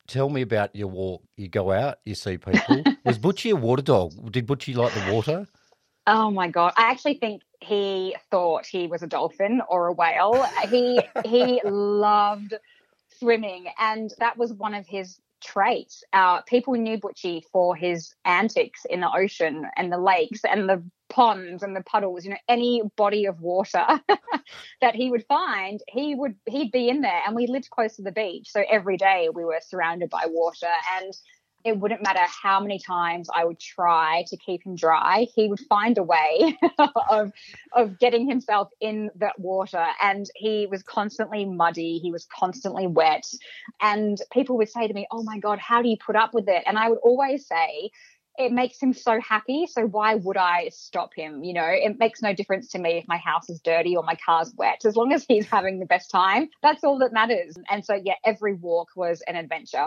tell 0.09 0.29
me 0.29 0.43
about 0.43 0.75
your 0.75 0.89
walk. 0.89 1.23
You 1.37 1.49
go 1.49 1.71
out, 1.71 1.99
you 2.05 2.15
see 2.15 2.39
people. 2.39 2.83
Was 3.05 3.19
Butchie 3.21 3.53
a 3.53 3.57
water 3.57 3.83
dog? 3.83 4.33
Did 4.33 4.47
Butchie 4.47 4.75
like 4.75 4.93
the 4.95 5.13
water? 5.13 5.47
Oh 6.07 6.31
my 6.31 6.49
god! 6.49 6.73
I 6.77 6.91
actually 6.91 7.19
think 7.19 7.43
he 7.61 8.17
thought 8.31 8.67
he 8.67 8.87
was 8.87 9.03
a 9.03 9.07
dolphin 9.07 9.61
or 9.69 9.89
a 9.89 9.93
whale. 9.93 10.47
He 10.69 11.01
he 11.25 11.61
loved 11.65 12.55
swimming, 13.19 13.67
and 13.79 14.11
that 14.19 14.37
was 14.37 14.53
one 14.53 14.75
of 14.75 14.87
his 14.87 15.21
traits. 15.45 16.03
Uh, 16.13 16.41
people 16.43 16.75
knew 16.75 16.99
Butchie 16.99 17.43
for 17.53 17.77
his 17.77 18.15
antics 18.25 18.85
in 18.89 19.01
the 19.01 19.11
ocean 19.15 19.67
and 19.77 19.93
the 19.93 19.99
lakes 19.99 20.41
and 20.45 20.69
the 20.69 20.83
ponds 21.09 21.63
and 21.63 21.75
the 21.75 21.83
puddles. 21.83 22.25
You 22.25 22.33
know, 22.33 22.39
any 22.49 22.83
body 22.97 23.27
of 23.27 23.41
water 23.41 23.85
that 24.81 24.95
he 24.95 25.11
would 25.11 25.25
find, 25.27 25.81
he 25.89 26.15
would 26.15 26.35
he'd 26.47 26.73
be 26.73 26.89
in 26.89 27.01
there. 27.01 27.23
And 27.27 27.35
we 27.35 27.47
lived 27.47 27.71
close 27.71 27.97
to 27.97 28.03
the 28.03 28.13
beach, 28.13 28.51
so 28.51 28.63
every 28.71 28.97
day 28.97 29.29
we 29.33 29.45
were 29.45 29.61
surrounded 29.61 30.11
by 30.11 30.25
water 30.27 30.67
and 31.01 31.15
it 31.65 31.79
wouldn't 31.79 32.03
matter 32.03 32.25
how 32.25 32.61
many 32.61 32.79
times 32.79 33.29
I 33.35 33.45
would 33.45 33.59
try 33.59 34.25
to 34.29 34.37
keep 34.37 34.65
him 34.65 34.75
dry, 34.77 35.27
he 35.35 35.49
would 35.49 35.61
find 35.69 35.99
a 35.99 36.03
way 36.03 36.57
of 37.11 37.33
of 37.73 37.99
getting 37.99 38.29
himself 38.29 38.71
in 38.81 39.11
that 39.17 39.39
water. 39.39 39.85
And 40.03 40.27
he 40.35 40.67
was 40.67 40.83
constantly 40.83 41.45
muddy, 41.45 41.99
he 41.99 42.13
was 42.13 42.27
constantly 42.27 42.87
wet. 42.87 43.25
And 43.81 44.19
people 44.33 44.57
would 44.59 44.71
say 44.71 44.87
to 44.87 44.95
me, 44.95 45.07
Oh 45.11 45.23
my 45.23 45.39
God, 45.39 45.59
how 45.59 45.83
do 45.83 45.89
you 45.89 45.97
put 45.97 46.17
up 46.17 46.33
with 46.33 46.49
it? 46.49 46.63
And 46.67 46.79
I 46.79 46.89
would 46.89 46.99
always 47.03 47.47
say, 47.47 47.91
it 48.39 48.53
makes 48.53 48.81
him 48.81 48.93
so 48.95 49.21
happy. 49.21 49.67
So 49.67 49.83
why 49.83 50.15
would 50.15 50.37
I 50.37 50.71
stop 50.73 51.11
him? 51.15 51.43
You 51.43 51.55
know, 51.55 51.67
it 51.67 51.99
makes 51.99 52.23
no 52.23 52.33
difference 52.33 52.69
to 52.69 52.79
me 52.79 52.99
if 52.99 53.09
my 53.09 53.17
house 53.17 53.51
is 53.51 53.61
dirty 53.61 53.97
or 53.97 54.05
my 54.05 54.17
car's 54.25 54.55
wet. 54.57 54.85
As 54.85 54.97
long 54.97 55.13
as 55.13 55.25
he's 55.27 55.47
having 55.51 55.81
the 55.81 55.87
best 55.87 56.11
time, 56.11 56.49
that's 56.63 56.85
all 56.85 56.99
that 57.01 57.13
matters. 57.13 57.57
And 57.69 57.85
so, 57.85 57.95
yeah, 57.95 58.15
every 58.25 58.55
walk 58.55 58.91
was 58.95 59.23
an 59.27 59.37
adventure. 59.37 59.87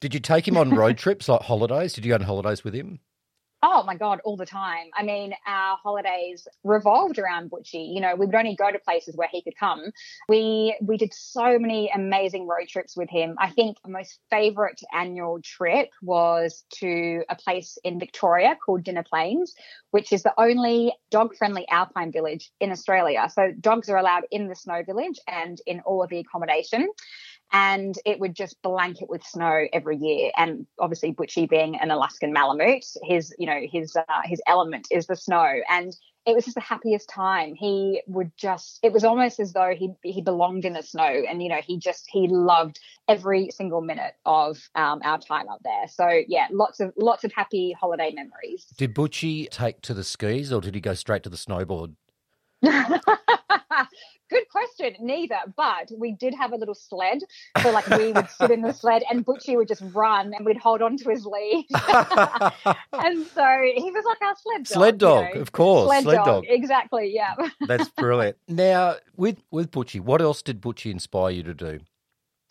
Did 0.00 0.12
you 0.12 0.20
take 0.20 0.48
him 0.48 0.56
on 0.56 0.70
road 0.70 0.98
trips 0.98 1.28
like 1.28 1.42
holidays? 1.42 1.92
Did 1.92 2.04
you 2.04 2.10
go 2.10 2.16
on 2.16 2.22
holidays 2.22 2.64
with 2.64 2.74
him? 2.74 2.98
Oh 3.64 3.84
my 3.84 3.94
God, 3.94 4.18
all 4.24 4.36
the 4.36 4.44
time. 4.44 4.88
I 4.92 5.04
mean, 5.04 5.34
our 5.46 5.76
holidays 5.80 6.48
revolved 6.64 7.20
around 7.20 7.48
Butchie. 7.48 7.94
You 7.94 8.00
know, 8.00 8.16
we 8.16 8.26
would 8.26 8.34
only 8.34 8.56
go 8.56 8.72
to 8.72 8.78
places 8.80 9.16
where 9.16 9.28
he 9.30 9.40
could 9.40 9.56
come. 9.58 9.92
We 10.28 10.76
we 10.82 10.96
did 10.96 11.14
so 11.14 11.60
many 11.60 11.88
amazing 11.94 12.48
road 12.48 12.66
trips 12.68 12.96
with 12.96 13.08
him. 13.08 13.36
I 13.38 13.50
think 13.50 13.76
the 13.84 13.90
most 13.90 14.18
favorite 14.30 14.80
annual 14.92 15.40
trip 15.44 15.90
was 16.02 16.64
to 16.80 17.22
a 17.30 17.36
place 17.36 17.78
in 17.84 18.00
Victoria 18.00 18.56
called 18.66 18.82
Dinner 18.82 19.04
Plains, 19.08 19.54
which 19.92 20.12
is 20.12 20.24
the 20.24 20.34
only 20.38 20.92
dog-friendly 21.12 21.68
alpine 21.68 22.10
village 22.10 22.50
in 22.58 22.72
Australia. 22.72 23.28
So 23.32 23.52
dogs 23.60 23.88
are 23.88 23.96
allowed 23.96 24.24
in 24.32 24.48
the 24.48 24.56
snow 24.56 24.82
village 24.84 25.20
and 25.28 25.60
in 25.66 25.80
all 25.80 26.02
of 26.02 26.10
the 26.10 26.18
accommodation 26.18 26.88
and 27.52 27.94
it 28.06 28.18
would 28.18 28.34
just 28.34 28.60
blanket 28.62 29.08
with 29.10 29.22
snow 29.24 29.66
every 29.72 29.96
year. 29.96 30.30
And 30.36 30.66
obviously, 30.78 31.12
Butchie 31.12 31.48
being 31.48 31.76
an 31.76 31.90
Alaskan 31.90 32.32
Malamute, 32.32 32.86
his 33.02 33.34
you 33.38 33.46
know 33.46 33.60
his 33.70 33.94
uh, 33.96 34.02
his 34.24 34.40
element 34.46 34.88
is 34.90 35.06
the 35.06 35.16
snow, 35.16 35.60
and 35.68 35.94
it 36.24 36.34
was 36.34 36.44
just 36.44 36.54
the 36.54 36.60
happiest 36.60 37.08
time. 37.08 37.54
He 37.54 38.02
would 38.06 38.30
just 38.36 38.78
it 38.82 38.92
was 38.92 39.04
almost 39.04 39.40
as 39.40 39.52
though 39.52 39.74
he 39.76 39.90
he 40.02 40.22
belonged 40.22 40.64
in 40.64 40.72
the 40.72 40.82
snow, 40.82 41.04
and 41.28 41.42
you 41.42 41.48
know 41.48 41.60
he 41.64 41.78
just 41.78 42.06
he 42.10 42.26
loved 42.28 42.80
every 43.08 43.50
single 43.50 43.82
minute 43.82 44.14
of 44.24 44.58
um, 44.74 45.00
our 45.04 45.18
time 45.18 45.48
up 45.48 45.60
there. 45.64 45.88
So 45.88 46.08
yeah, 46.26 46.46
lots 46.50 46.80
of 46.80 46.92
lots 46.96 47.24
of 47.24 47.32
happy 47.32 47.76
holiday 47.78 48.12
memories. 48.14 48.66
Did 48.76 48.94
Butchie 48.94 49.48
take 49.50 49.82
to 49.82 49.94
the 49.94 50.04
skis, 50.04 50.52
or 50.52 50.60
did 50.60 50.74
he 50.74 50.80
go 50.80 50.94
straight 50.94 51.22
to 51.24 51.30
the 51.30 51.36
snowboard? 51.36 51.94
Good 54.30 54.48
question. 54.48 54.94
Neither, 55.00 55.36
but 55.56 55.90
we 55.96 56.12
did 56.12 56.34
have 56.34 56.52
a 56.52 56.56
little 56.56 56.74
sled. 56.74 57.18
So 57.62 57.70
like 57.70 57.86
we 57.88 58.12
would 58.12 58.30
sit 58.30 58.50
in 58.50 58.62
the 58.62 58.72
sled 58.72 59.02
and 59.10 59.26
Butchie 59.26 59.56
would 59.56 59.68
just 59.68 59.82
run 59.92 60.32
and 60.34 60.46
we'd 60.46 60.56
hold 60.56 60.80
on 60.80 60.96
to 60.96 61.10
his 61.10 61.26
lead. 61.26 61.66
and 61.74 63.26
so 63.26 63.46
he 63.74 63.90
was 63.90 64.04
like 64.06 64.22
our 64.22 64.34
sled 64.36 64.64
dog. 64.64 64.66
Sled 64.66 64.98
dog, 64.98 65.26
you 65.28 65.34
know? 65.34 65.40
of 65.42 65.52
course. 65.52 65.86
Sled, 65.86 66.02
sled 66.04 66.16
dog. 66.16 66.26
dog. 66.26 66.44
Exactly, 66.48 67.12
yeah. 67.14 67.34
That's 67.66 67.88
brilliant. 67.90 68.38
Now, 68.48 68.96
with 69.16 69.42
with 69.50 69.70
Butchie, 69.70 70.00
what 70.00 70.22
else 70.22 70.42
did 70.42 70.60
Butchie 70.60 70.90
inspire 70.90 71.30
you 71.30 71.42
to 71.42 71.54
do? 71.54 71.80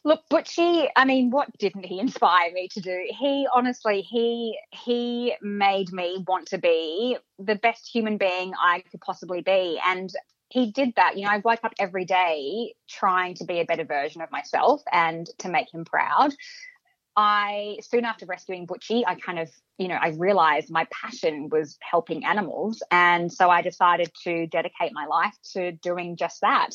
Look, 0.03 0.21
Butchie, 0.31 0.87
I 0.95 1.05
mean, 1.05 1.29
what 1.29 1.55
didn't 1.59 1.85
he 1.85 1.99
inspire 1.99 2.51
me 2.51 2.67
to 2.71 2.81
do? 2.81 3.05
He 3.19 3.47
honestly, 3.53 4.01
he 4.01 4.57
he 4.71 5.35
made 5.41 5.91
me 5.91 6.23
want 6.27 6.47
to 6.47 6.57
be 6.57 7.17
the 7.37 7.55
best 7.55 7.87
human 7.87 8.17
being 8.17 8.53
I 8.59 8.83
could 8.89 9.01
possibly 9.01 9.41
be. 9.41 9.79
And 9.85 10.11
he 10.51 10.71
did 10.71 10.93
that. 10.97 11.17
You 11.17 11.25
know, 11.25 11.31
I 11.31 11.37
woke 11.37 11.61
up 11.63 11.73
every 11.79 12.05
day 12.05 12.73
trying 12.89 13.35
to 13.35 13.45
be 13.45 13.59
a 13.59 13.65
better 13.65 13.85
version 13.85 14.21
of 14.21 14.31
myself 14.31 14.81
and 14.91 15.27
to 15.39 15.49
make 15.49 15.73
him 15.73 15.85
proud. 15.85 16.33
I 17.15 17.77
soon 17.81 18.05
after 18.05 18.25
rescuing 18.25 18.67
Butchie, 18.67 19.03
I 19.05 19.15
kind 19.15 19.37
of, 19.37 19.49
you 19.77 19.89
know, 19.89 19.95
I 19.95 20.13
realized 20.17 20.71
my 20.71 20.87
passion 20.91 21.49
was 21.49 21.77
helping 21.81 22.23
animals. 22.23 22.81
And 22.89 23.31
so 23.31 23.49
I 23.49 23.61
decided 23.61 24.11
to 24.23 24.47
dedicate 24.47 24.93
my 24.93 25.05
life 25.07 25.35
to 25.53 25.73
doing 25.73 26.15
just 26.15 26.39
that. 26.41 26.69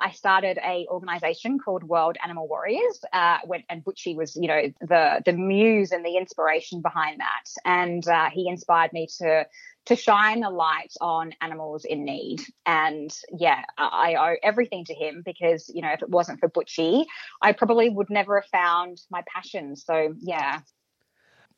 I 0.00 0.10
started 0.10 0.58
a 0.58 0.86
organization 0.90 1.58
called 1.58 1.84
World 1.84 2.16
Animal 2.22 2.48
Warriors, 2.48 3.00
uh, 3.12 3.38
when, 3.44 3.62
and 3.68 3.84
Butchie 3.84 4.16
was, 4.16 4.34
you 4.34 4.48
know, 4.48 4.62
the, 4.80 5.22
the 5.24 5.32
muse 5.32 5.92
and 5.92 6.04
the 6.04 6.16
inspiration 6.16 6.82
behind 6.82 7.20
that. 7.20 7.44
And 7.64 8.06
uh, 8.08 8.30
he 8.32 8.48
inspired 8.48 8.92
me 8.92 9.06
to 9.18 9.46
to 9.86 9.96
shine 9.96 10.42
a 10.42 10.50
light 10.50 10.92
on 11.00 11.32
animals 11.40 11.84
in 11.84 12.04
need. 12.04 12.42
And 12.66 13.16
yeah, 13.36 13.62
I 13.78 14.14
owe 14.18 14.36
everything 14.42 14.84
to 14.86 14.94
him 14.94 15.22
because, 15.24 15.70
you 15.72 15.80
know, 15.80 15.92
if 15.92 16.02
it 16.02 16.10
wasn't 16.10 16.40
for 16.40 16.48
Butchie, 16.48 17.06
I 17.40 17.52
probably 17.52 17.88
would 17.88 18.10
never 18.10 18.40
have 18.40 18.50
found 18.50 19.00
my 19.10 19.22
passion. 19.32 19.76
So 19.76 20.14
yeah. 20.20 20.60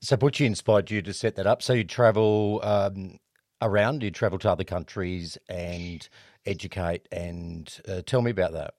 So 0.00 0.16
Butchie 0.16 0.46
inspired 0.46 0.90
you 0.90 1.02
to 1.02 1.12
set 1.12 1.36
that 1.36 1.46
up. 1.46 1.62
So 1.62 1.72
you 1.72 1.84
travel 1.84 2.60
um, 2.62 3.18
around, 3.60 4.02
you 4.02 4.10
travel 4.10 4.38
to 4.40 4.50
other 4.50 4.64
countries 4.64 5.36
and 5.48 6.08
educate 6.46 7.08
and 7.10 7.80
uh, 7.88 8.02
tell 8.04 8.22
me 8.22 8.30
about 8.30 8.52
that. 8.52 8.74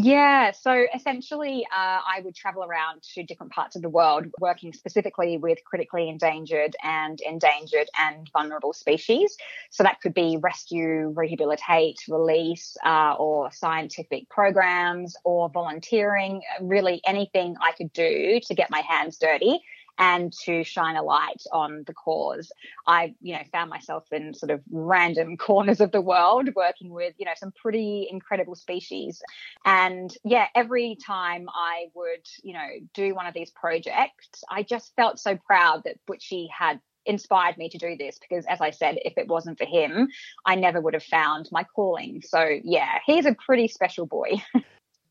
Yeah, 0.00 0.52
so 0.52 0.86
essentially, 0.94 1.66
uh, 1.72 2.00
I 2.06 2.20
would 2.22 2.36
travel 2.36 2.62
around 2.62 3.02
to 3.14 3.24
different 3.24 3.50
parts 3.50 3.74
of 3.74 3.82
the 3.82 3.88
world, 3.88 4.26
working 4.40 4.72
specifically 4.72 5.38
with 5.38 5.58
critically 5.64 6.08
endangered 6.08 6.76
and 6.84 7.20
endangered 7.20 7.88
and 7.98 8.30
vulnerable 8.32 8.72
species. 8.72 9.36
So 9.70 9.82
that 9.82 10.00
could 10.00 10.14
be 10.14 10.38
rescue, 10.40 11.12
rehabilitate, 11.16 11.96
release, 12.08 12.76
uh, 12.86 13.16
or 13.18 13.50
scientific 13.50 14.28
programs, 14.28 15.16
or 15.24 15.48
volunteering. 15.48 16.42
Really, 16.60 17.00
anything 17.04 17.56
I 17.60 17.72
could 17.72 17.92
do 17.92 18.38
to 18.40 18.54
get 18.54 18.70
my 18.70 18.82
hands 18.82 19.18
dirty 19.18 19.64
and 19.98 20.32
to 20.44 20.62
shine 20.64 20.96
a 20.96 21.02
light 21.02 21.42
on 21.52 21.84
the 21.86 21.94
cause. 21.94 22.50
I, 22.86 23.14
you 23.20 23.34
know, 23.34 23.42
found 23.52 23.70
myself 23.70 24.04
in 24.12 24.32
sort 24.34 24.50
of 24.50 24.60
random 24.70 25.36
corners 25.38 25.80
of 25.80 25.92
the 25.92 26.00
world 26.00 26.48
working 26.54 26.90
with, 26.90 27.14
you 27.18 27.26
know, 27.26 27.32
some 27.36 27.52
pretty 27.52 28.08
incredible 28.10 28.54
species. 28.54 29.20
And 29.64 30.14
yeah, 30.24 30.46
every 30.54 30.96
time 31.04 31.48
I 31.52 31.86
would, 31.94 32.26
you 32.42 32.54
know, 32.54 32.68
do 32.94 33.14
one 33.14 33.26
of 33.26 33.34
these 33.34 33.50
projects, 33.50 34.44
I 34.50 34.62
just 34.62 34.94
felt 34.96 35.18
so 35.18 35.36
proud 35.36 35.82
that 35.84 35.96
Butchie 36.06 36.48
had 36.56 36.80
inspired 37.06 37.56
me 37.56 37.68
to 37.70 37.78
do 37.78 37.96
this 37.96 38.18
because 38.18 38.44
as 38.46 38.60
I 38.60 38.70
said, 38.70 38.98
if 39.04 39.16
it 39.16 39.26
wasn't 39.28 39.58
for 39.58 39.64
him, 39.64 40.08
I 40.44 40.54
never 40.54 40.80
would 40.80 40.94
have 40.94 41.02
found 41.02 41.48
my 41.50 41.64
calling. 41.64 42.22
So 42.24 42.46
yeah, 42.62 42.98
he's 43.04 43.26
a 43.26 43.34
pretty 43.34 43.66
special 43.66 44.06
boy. 44.06 44.42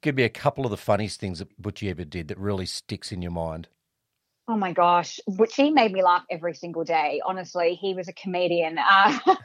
Give 0.02 0.16
me 0.16 0.24
a 0.24 0.30
couple 0.30 0.64
of 0.64 0.72
the 0.72 0.78
funniest 0.78 1.20
things 1.20 1.40
that 1.40 1.62
Butchie 1.62 1.90
ever 1.90 2.06
did 2.06 2.28
that 2.28 2.38
really 2.38 2.68
sticks 2.68 3.12
in 3.12 3.22
your 3.24 3.32
mind. 3.32 3.68
Oh 4.50 4.56
my 4.56 4.72
gosh, 4.72 5.20
which 5.28 5.56
he 5.56 5.72
made 5.72 5.92
me 5.92 6.02
laugh 6.02 6.24
every 6.32 6.54
single 6.56 6.86
day. 6.86 7.20
Honestly, 7.26 7.76
he 7.76 7.94
was 7.94 8.08
a 8.08 8.14
comedian. 8.14 8.78
Uh, 8.78 9.20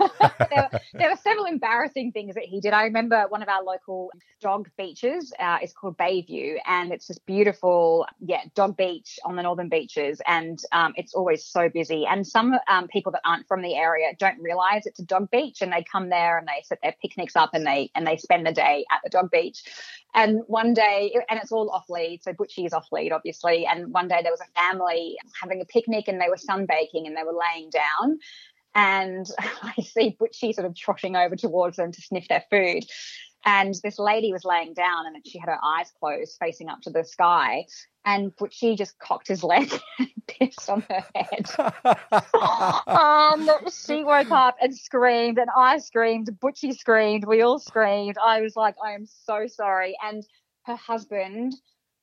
there, 0.48 0.70
there, 0.92 1.10
were 1.10 1.16
several 1.16 1.46
embarrassing 1.46 2.12
things 2.12 2.36
that 2.36 2.44
he 2.44 2.60
did. 2.60 2.72
I 2.72 2.84
remember 2.84 3.24
one 3.28 3.42
of 3.42 3.48
our 3.48 3.64
local 3.64 4.12
dog 4.40 4.68
beaches 4.78 5.32
uh, 5.40 5.58
is 5.60 5.72
called 5.72 5.98
Bayview, 5.98 6.58
and 6.68 6.92
it's 6.92 7.08
this 7.08 7.18
beautiful, 7.18 8.06
yeah, 8.20 8.42
dog 8.54 8.76
beach 8.76 9.18
on 9.24 9.34
the 9.34 9.42
northern 9.42 9.68
beaches, 9.68 10.20
and 10.24 10.60
um, 10.70 10.92
it's 10.96 11.14
always 11.14 11.44
so 11.44 11.68
busy. 11.68 12.06
And 12.06 12.24
some 12.24 12.54
um, 12.68 12.86
people 12.86 13.10
that 13.10 13.22
aren't 13.24 13.48
from 13.48 13.62
the 13.62 13.74
area 13.74 14.12
don't 14.20 14.38
realize 14.38 14.86
it's 14.86 15.00
a 15.00 15.04
dog 15.04 15.32
beach, 15.32 15.62
and 15.62 15.72
they 15.72 15.82
come 15.82 16.10
there 16.10 16.38
and 16.38 16.46
they 16.46 16.62
set 16.62 16.78
their 16.80 16.94
picnics 17.02 17.34
up 17.34 17.54
and 17.54 17.66
they 17.66 17.90
and 17.96 18.06
they 18.06 18.18
spend 18.18 18.46
the 18.46 18.52
day 18.52 18.84
at 18.92 19.00
the 19.02 19.10
dog 19.10 19.32
beach. 19.32 19.64
And 20.14 20.42
one 20.46 20.74
day, 20.74 21.12
and 21.28 21.40
it's 21.42 21.50
all 21.50 21.70
off 21.70 21.88
lead, 21.88 22.22
so 22.22 22.32
Butchie 22.34 22.66
is 22.66 22.74
off 22.74 22.86
lead, 22.92 23.12
obviously. 23.12 23.66
And 23.66 23.92
one 23.92 24.08
day 24.08 24.20
there 24.22 24.30
was 24.30 24.42
a 24.42 24.60
family 24.60 24.91
having 25.40 25.60
a 25.60 25.64
picnic 25.64 26.08
and 26.08 26.20
they 26.20 26.28
were 26.28 26.36
sunbaking 26.36 27.06
and 27.06 27.16
they 27.16 27.24
were 27.24 27.38
laying 27.38 27.70
down. 27.70 28.18
And 28.74 29.26
I 29.62 29.80
see 29.82 30.16
Butchie 30.20 30.54
sort 30.54 30.66
of 30.66 30.74
trotting 30.74 31.16
over 31.16 31.36
towards 31.36 31.76
them 31.76 31.92
to 31.92 32.00
sniff 32.00 32.28
their 32.28 32.44
food. 32.50 32.84
And 33.44 33.74
this 33.82 33.98
lady 33.98 34.32
was 34.32 34.44
laying 34.44 34.72
down 34.72 35.06
and 35.06 35.16
she 35.26 35.38
had 35.38 35.48
her 35.48 35.58
eyes 35.62 35.92
closed, 35.98 36.36
facing 36.38 36.68
up 36.68 36.80
to 36.82 36.90
the 36.90 37.04
sky. 37.04 37.66
And 38.04 38.34
Butchie 38.36 38.76
just 38.76 38.98
cocked 38.98 39.28
his 39.28 39.42
leg 39.42 39.72
and 39.98 40.08
pissed 40.26 40.70
on 40.70 40.84
her 40.88 41.04
head. 41.14 41.46
um, 42.86 43.48
she 43.70 44.04
woke 44.04 44.30
up 44.30 44.56
and 44.60 44.76
screamed, 44.76 45.38
and 45.38 45.48
I 45.56 45.78
screamed. 45.78 46.28
Butchie 46.40 46.76
screamed. 46.76 47.24
We 47.24 47.42
all 47.42 47.58
screamed. 47.58 48.16
I 48.24 48.40
was 48.40 48.56
like, 48.56 48.74
I 48.84 48.92
am 48.92 49.06
so 49.06 49.46
sorry. 49.46 49.96
And 50.02 50.24
her 50.64 50.76
husband 50.76 51.54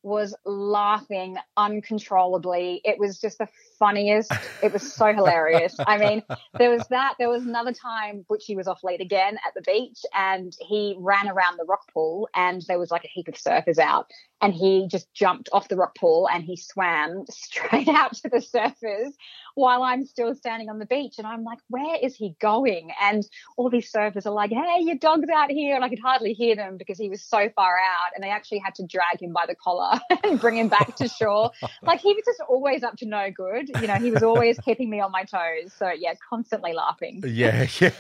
was 0.04 0.36
laughing 0.46 1.38
uncontrollably. 1.58 2.82
It 2.84 3.00
was 3.00 3.20
just 3.20 3.40
the 3.40 3.48
funniest. 3.80 4.32
It 4.62 4.74
was 4.74 4.94
so 4.94 5.14
hilarious. 5.14 5.76
I 5.88 5.98
mean, 6.04 6.24
there 6.58 6.70
was 6.70 6.86
that. 6.90 7.16
There 7.18 7.30
was 7.30 7.44
another 7.44 7.74
time 7.74 8.26
Butchie 8.30 8.56
was 8.56 8.68
off 8.68 8.84
late 8.84 9.02
again 9.02 9.38
at 9.48 9.54
the 9.56 9.62
beach 9.62 10.02
and 10.14 10.54
he 10.60 10.96
ran 11.00 11.28
around 11.30 11.58
the 11.58 11.66
rock 11.66 11.92
pool 11.94 12.30
and 12.36 12.62
there 12.68 12.78
was 12.78 12.92
like 12.92 13.06
a 13.06 13.08
heap 13.08 13.28
of 13.28 13.36
surfers 13.36 13.80
out 13.80 14.08
and 14.42 14.54
he 14.54 14.88
just 14.88 15.14
jumped 15.14 15.50
off 15.52 15.68
the 15.68 15.76
rock 15.76 15.96
pool 15.98 16.28
and 16.32 16.44
he 16.44 16.56
swam 16.56 17.26
straight 17.30 17.88
out 17.88 18.14
to 18.16 18.30
the 18.30 18.38
surfers 18.38 19.12
while 19.56 19.84
I'm 19.84 20.06
still 20.06 20.34
standing 20.36 20.70
on 20.70 20.80
the 20.80 20.86
beach. 20.86 21.16
And 21.18 21.28
I'm 21.28 21.44
like, 21.44 21.60
where 21.70 21.98
is 22.02 22.16
he 22.16 22.36
going? 22.40 22.92
And 23.02 23.26
all 23.58 23.70
these 23.70 23.92
surfers 23.92 24.26
are 24.26 24.32
like, 24.32 24.52
hey, 24.52 24.80
your 24.80 24.96
dog's 24.96 25.30
out 25.30 25.52
here. 25.52 25.76
And 25.76 25.84
I 25.84 25.90
could 25.90 26.00
hardly 26.00 26.34
hear 26.34 26.56
them 26.56 26.78
because 26.78 26.98
he 26.98 27.10
was 27.10 27.22
so 27.22 27.50
far 27.56 27.76
out. 27.76 28.14
And 28.16 28.24
they 28.24 28.30
actually 28.30 28.60
had 28.60 28.76
to 28.76 28.86
drag 28.86 29.22
him 29.22 29.34
by 29.34 29.46
the 29.46 29.56
collar 29.56 30.00
and 30.24 30.40
bring 30.40 30.58
him 30.58 30.70
back 30.70 30.96
to 30.98 31.08
shore. 31.08 31.52
like 31.84 32.00
he 32.00 32.14
was 32.14 32.24
just 32.26 32.42
always 32.48 32.84
up 32.84 32.96
to 32.98 33.06
no 33.06 33.32
good. 33.72 33.82
You 33.82 33.88
know, 33.88 33.96
he 33.96 34.12
was 34.12 34.24
always 34.24 34.60
keeping 34.60 34.90
me 34.90 35.00
on 35.00 35.12
my 35.12 35.24
toes. 35.24 35.74
So 35.78 35.90
yeah, 35.90 36.14
constantly 36.30 36.74
laughing. 36.74 37.24
Yeah, 37.30 37.68
yeah. 37.80 37.92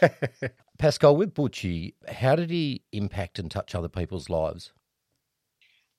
Pascal, 0.77 1.15
with 1.15 1.33
Butchie, 1.33 1.93
how 2.07 2.35
did 2.35 2.49
he 2.49 2.83
impact 2.91 3.39
and 3.39 3.49
touch 3.49 3.75
other 3.75 3.87
people's 3.87 4.29
lives? 4.29 4.71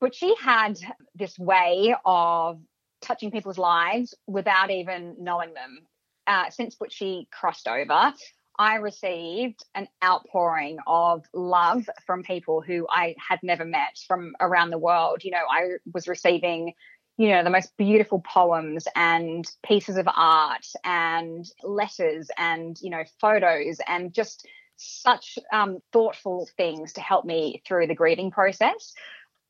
Butchie 0.03 0.37
had 0.39 0.79
this 1.15 1.39
way 1.39 1.95
of 2.05 2.61
touching 3.00 3.31
people's 3.31 3.59
lives 3.59 4.15
without 4.27 4.71
even 4.71 5.17
knowing 5.19 5.55
them. 5.55 5.87
Uh, 6.27 6.50
since 6.50 6.77
Butchie 6.77 7.31
crossed 7.31 7.69
over, 7.69 8.12
I 8.59 8.75
received 8.77 9.65
an 9.75 9.89
outpouring 10.05 10.79
of 10.87 11.25
love 11.33 11.89
from 12.07 12.23
people 12.23 12.61
who 12.61 12.87
I 12.91 13.15
had 13.19 13.39
never 13.43 13.65
met 13.65 13.99
from 14.07 14.35
around 14.39 14.71
the 14.71 14.79
world. 14.79 15.25
You 15.25 15.31
know, 15.31 15.45
I 15.50 15.79
was 15.95 16.07
receiving, 16.09 16.75
you 17.17 17.29
know, 17.29 17.45
the 17.45 17.50
most 17.50 17.76
beautiful 17.76 18.21
poems 18.21 18.87
and 18.97 19.47
pieces 19.64 19.97
of 19.97 20.07
art 20.09 20.67
and 20.85 21.47
letters 21.62 22.31
and, 22.37 22.79
you 22.81 22.90
know, 22.90 23.05
photos 23.21 23.79
and 23.87 24.12
just 24.12 24.47
such 24.76 25.38
um, 25.52 25.79
thoughtful 25.93 26.49
things 26.57 26.95
to 26.95 27.00
help 27.00 27.25
me 27.25 27.62
through 27.67 27.87
the 27.87 27.95
grieving 27.95 28.31
process. 28.31 28.95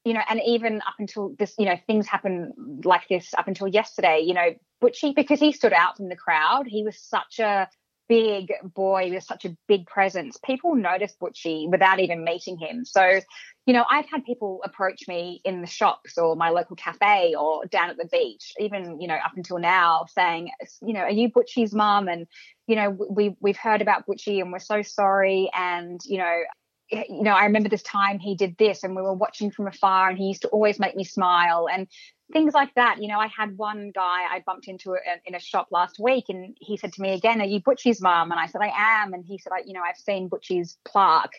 You 0.04 0.14
know, 0.14 0.22
and 0.28 0.40
even 0.46 0.80
up 0.80 0.94
until 0.98 1.34
this, 1.38 1.54
you 1.58 1.66
know, 1.66 1.76
things 1.86 2.06
happen 2.06 2.52
like 2.84 3.06
this 3.08 3.34
up 3.34 3.46
until 3.46 3.68
yesterday, 3.68 4.22
you 4.24 4.34
know, 4.34 4.54
Butchie, 4.82 5.14
because 5.14 5.38
he 5.38 5.52
stood 5.52 5.74
out 5.74 5.98
from 5.98 6.08
the 6.08 6.16
crowd, 6.16 6.66
he 6.66 6.82
was 6.82 6.98
such 6.98 7.38
a 7.38 7.68
big 8.10 8.52
boy 8.74 9.08
with 9.12 9.22
such 9.22 9.44
a 9.44 9.56
big 9.68 9.86
presence. 9.86 10.36
People 10.44 10.74
noticed 10.74 11.20
Butchie 11.20 11.70
without 11.70 12.00
even 12.00 12.24
meeting 12.24 12.58
him. 12.58 12.84
So, 12.84 13.20
you 13.66 13.72
know, 13.72 13.84
I've 13.88 14.10
had 14.10 14.24
people 14.24 14.60
approach 14.64 15.06
me 15.06 15.40
in 15.44 15.60
the 15.60 15.68
shops 15.68 16.18
or 16.18 16.34
my 16.34 16.50
local 16.50 16.74
cafe 16.74 17.36
or 17.38 17.66
down 17.66 17.88
at 17.88 17.96
the 17.96 18.08
beach, 18.10 18.52
even, 18.58 19.00
you 19.00 19.06
know, 19.06 19.14
up 19.14 19.36
until 19.36 19.58
now 19.58 20.06
saying, 20.12 20.50
you 20.82 20.92
know, 20.92 21.02
are 21.02 21.10
you 21.10 21.30
Butchie's 21.30 21.72
mom? 21.72 22.08
And, 22.08 22.26
you 22.66 22.74
know, 22.74 22.90
we, 22.90 23.36
we've 23.40 23.56
heard 23.56 23.80
about 23.80 24.08
Butchie 24.08 24.40
and 24.40 24.50
we're 24.50 24.58
so 24.58 24.82
sorry. 24.82 25.48
And, 25.54 26.00
you 26.04 26.18
know, 26.18 26.42
eh, 26.90 27.04
you 27.08 27.22
know, 27.22 27.30
I 27.30 27.44
remember 27.44 27.68
this 27.68 27.84
time 27.84 28.18
he 28.18 28.34
did 28.34 28.56
this 28.58 28.82
and 28.82 28.96
we 28.96 29.02
were 29.02 29.14
watching 29.14 29.52
from 29.52 29.68
afar 29.68 30.08
and 30.08 30.18
he 30.18 30.24
used 30.24 30.42
to 30.42 30.48
always 30.48 30.80
make 30.80 30.96
me 30.96 31.04
smile 31.04 31.68
and 31.72 31.86
things 32.32 32.54
like 32.54 32.74
that. 32.74 33.02
You 33.02 33.08
know, 33.08 33.18
I 33.18 33.28
had 33.28 33.56
one 33.56 33.90
guy 33.94 34.24
I 34.30 34.42
bumped 34.44 34.68
into 34.68 34.96
in 35.24 35.34
a 35.34 35.40
shop 35.40 35.68
last 35.70 35.98
week 35.98 36.26
and 36.28 36.56
he 36.60 36.76
said 36.76 36.92
to 36.94 37.02
me 37.02 37.12
again, 37.12 37.40
are 37.40 37.46
you 37.46 37.60
Butchie's 37.60 38.00
mum? 38.00 38.30
And 38.30 38.40
I 38.40 38.46
said, 38.46 38.60
I 38.60 39.02
am. 39.02 39.12
And 39.12 39.24
he 39.24 39.38
said, 39.38 39.52
I, 39.52 39.62
you 39.64 39.72
know, 39.72 39.82
I've 39.82 39.96
seen 39.96 40.28
Butchie's 40.28 40.78
plaque 40.84 41.34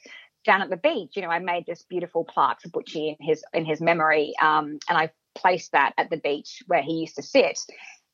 down 0.46 0.62
at 0.62 0.70
the 0.70 0.78
beach. 0.78 1.12
You 1.16 1.22
know, 1.22 1.30
I 1.30 1.40
made 1.40 1.66
this 1.66 1.84
beautiful 1.84 2.24
plaque 2.24 2.62
for 2.62 2.70
Butchie 2.70 3.16
in 3.20 3.26
his, 3.26 3.44
in 3.54 3.66
his 3.66 3.82
memory. 3.82 4.34
Um, 4.42 4.80
and 4.90 4.98
I 4.98 5.12
placed 5.36 5.72
that 5.72 5.94
at 5.98 6.10
the 6.10 6.18
beach 6.18 6.64
where 6.68 6.82
he 6.82 6.94
used 6.94 7.16
to 7.16 7.24
sit. 7.24 7.60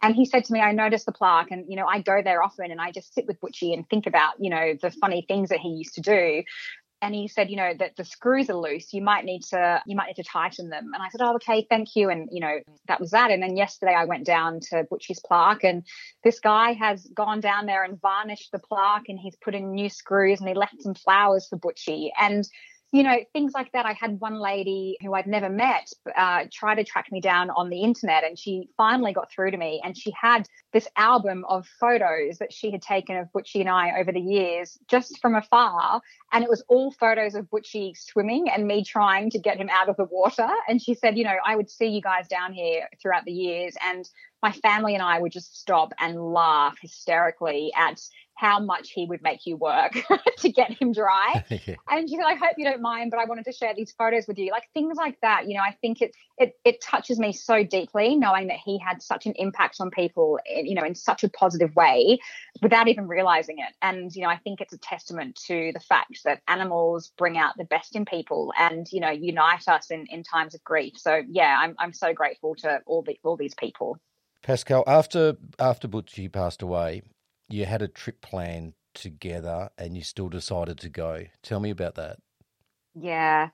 And 0.01 0.13
he 0.13 0.25
said 0.25 0.46
to 0.46 0.53
me, 0.53 0.60
I 0.60 0.74
noticed 0.74 1.07
the 1.07 1.12
plaque 1.12 1.50
and, 1.50 1.65
you 1.67 1.75
know, 1.75 1.88
I 1.88 2.01
go 2.01 2.22
there 2.24 2.43
often 2.43 2.69
and 2.69 2.79
I 2.79 2.91
just 2.91 3.15
sit 3.15 3.25
with 3.25 3.41
Butchie 3.41 3.74
and 3.74 3.89
think 3.89 4.05
about, 4.05 4.36
you 4.39 4.51
know, 4.51 4.75
the 4.79 4.91
funny 4.91 5.25
things 5.27 5.50
that 5.50 5.60
he 5.60 5.69
used 5.69 5.96
to 5.96 6.01
do 6.01 6.43
and 7.01 7.13
he 7.13 7.27
said, 7.27 7.50
you 7.50 7.58
know, 7.58 7.74
that 7.77 7.96
the 7.96 8.04
screws 8.04 8.50
are 8.50 8.56
loose. 8.56 8.94
You 8.94 9.01
might 9.01 9.24
need 9.24 9.44
to, 9.50 9.82
you 9.86 9.96
might 9.96 10.08
need 10.08 10.22
to 10.22 10.24
tighten 10.24 10.70
them. 10.70 10.92
And 10.94 11.04
I 11.04 11.10
said, 11.10 11.22
oh, 11.22 11.36
okay, 11.36 11.66
thank 11.70 11.96
you. 11.96 12.10
And 12.10 12.27
you 12.32 12.39
know, 12.39 12.60
that 12.88 13.00
was 13.00 13.12
that. 13.12 13.32
And 13.32 13.42
then 13.42 13.56
yesterday 13.56 13.94
I 13.94 14.06
went 14.06 14.25
down 14.25 14.60
to 14.72 14.84
Butchie's 14.89 15.20
plaque, 15.20 15.63
and 15.63 15.84
this 16.24 16.39
guy 16.39 16.74
has 16.74 17.06
gone 17.13 17.39
down 17.39 17.66
there 17.66 17.84
and 17.84 18.01
varnished 18.01 18.51
the 18.51 18.60
plaque, 18.60 19.10
and 19.10 19.20
he's 19.20 19.36
put 19.36 19.56
in 19.56 19.74
new 19.74 19.89
screws, 19.89 20.39
and 20.39 20.50
he 20.50 20.56
left 20.56 20.82
some 20.82 20.96
flowers 20.96 21.48
for 21.48 21.58
Butchie. 21.58 22.10
And 22.20 22.48
you 22.98 23.04
know, 23.04 23.18
things 23.32 23.54
like 23.54 23.72
that. 23.74 23.86
I 23.86 23.94
had 23.94 24.20
one 24.20 24.39
lady 24.39 24.98
who 25.04 25.13
I'd 25.13 25.27
never 25.27 25.50
met 25.50 25.88
uh, 26.18 26.46
try 26.51 26.74
to 26.74 26.84
track 26.84 27.12
me 27.12 27.22
down 27.22 27.51
on 27.51 27.70
the 27.70 27.84
internet, 27.84 28.24
and 28.24 28.39
she 28.39 28.70
finally 28.75 29.13
got 29.13 29.32
through 29.32 29.51
to 29.51 29.58
me. 29.58 29.80
And 29.84 29.96
she 29.96 30.12
had 30.20 30.48
this 30.74 30.88
album 30.96 31.46
of 31.48 31.68
photos 31.80 32.39
that 32.39 32.51
she 32.51 32.72
had 32.72 32.82
taken 32.82 33.16
of 33.16 33.27
Butchie 33.32 33.60
and 33.60 33.70
I 33.70 34.00
over 34.00 34.12
the 34.12 34.20
years, 34.20 34.80
just 34.88 35.20
from 35.22 35.36
afar. 35.36 36.01
And 36.32 36.44
it 36.44 36.50
was 36.50 36.63
all 36.70 36.89
photos 36.89 37.36
of 37.36 37.46
Butchie 37.51 37.96
swimming 37.96 38.50
and 38.50 38.66
me 38.66 38.84
trying 38.84 39.30
to 39.30 39.39
get 39.39 39.58
him 39.58 39.70
out 39.70 39.89
of 39.89 39.98
the 39.98 40.08
water. 40.10 40.50
And 40.68 40.82
she 40.82 40.96
said, 40.96 41.20
you 41.20 41.24
know, 41.24 41.38
I 41.46 41.56
would 41.56 41.70
see 41.70 41.89
you 41.89 42.01
guys 42.01 42.27
down 42.27 42.51
here 42.51 42.89
throughout 43.00 43.25
the 43.25 43.32
years, 43.32 43.75
and 43.86 44.10
my 44.42 44.51
family 44.54 44.96
and 44.96 45.04
I 45.04 45.20
would 45.20 45.32
just 45.32 45.60
stop 45.60 45.94
and 46.00 46.20
laugh 46.20 46.77
hysterically 46.82 47.72
at 47.75 48.01
how 48.38 48.60
much 48.60 48.91
he 48.91 49.06
would 49.06 49.22
make 49.24 49.48
you 49.48 49.58
work 49.58 49.98
to 50.38 50.50
get 50.50 50.72
him 50.79 50.94
dry. 50.94 51.44
yeah. 51.50 51.75
And 51.89 52.08
she 52.08 52.15
said, 52.15 52.25
I 52.25 52.36
hope 52.36 52.53
you 52.56 52.65
don't 52.65 52.84
mind, 52.84 53.10
but 53.10 53.20
I 53.20 53.25
wanted 53.25 53.46
to 53.46 53.51
share 53.51 53.74
these 53.75 53.91
photos 53.91 54.27
with 54.27 54.38
you. 54.38 54.51
Like 54.51 54.70
things 54.75 54.96
like 54.96 55.20
that. 55.22 55.48
You 55.48 55.56
know, 55.56 55.63
I 55.63 55.75
think 55.82 56.01
it 56.03 56.15
it 56.38 56.53
it 56.63 56.79
touches 56.79 57.17
me 57.17 57.34
so 57.34 57.63
deeply 57.63 58.15
knowing 58.15 58.48
that 58.48 58.58
he 58.63 58.77
had 58.77 59.01
such 59.01 59.25
an 59.25 59.34
impact 59.38 59.77
on 59.79 59.89
people, 59.89 60.39
eh, 60.48 60.62
you 60.63 60.75
know, 60.75 60.84
in 60.84 60.94
such 60.94 61.24
a 61.24 61.29
positive 61.29 61.75
way 61.75 62.20
without 62.62 62.88
even 62.88 63.08
realizing 63.08 63.58
it. 63.58 63.74
And, 63.82 64.15
you 64.15 64.22
know, 64.22 64.29
I 64.29 64.38
think 64.38 64.62
it's 64.62 64.74
a 64.74 64.77
testament 64.77 65.36
to 65.48 65.72
the 65.74 65.79
fact 65.79 66.20
that 66.25 66.41
animals 66.48 67.12
bring 67.17 67.39
out 67.39 67.58
the 67.58 67.65
best 67.65 67.96
in 67.96 68.06
people 68.06 68.53
and, 68.58 68.86
you 68.91 69.00
know, 69.00 69.10
unite 69.10 69.67
us 69.67 69.89
in, 69.89 70.06
in 70.12 70.22
times 70.22 70.53
of 70.53 70.63
grief. 70.63 70.94
So 70.98 71.24
yeah, 71.27 71.58
I'm 71.60 71.75
I'm 71.79 71.94
so 71.94 72.13
grateful 72.13 72.53
to 72.58 72.82
all 72.86 73.01
the 73.01 73.17
all 73.24 73.36
these 73.36 73.56
people. 73.56 73.98
Pascal, 74.44 74.84
after 74.86 75.38
after 75.58 75.88
Butchie 75.88 76.32
passed 76.32 76.62
away, 76.62 77.01
you 77.50 77.66
had 77.66 77.82
a 77.82 77.88
trip 77.88 78.22
planned 78.22 78.74
together 78.94 79.70
and 79.77 79.96
you 79.96 80.04
still 80.04 80.30
decided 80.30 80.80
to 80.80 80.89
go. 80.89 81.24
Tell 81.44 81.60
me 81.60 81.70
about 81.70 81.96
that. 81.96 82.18
Yeah. 82.96 83.50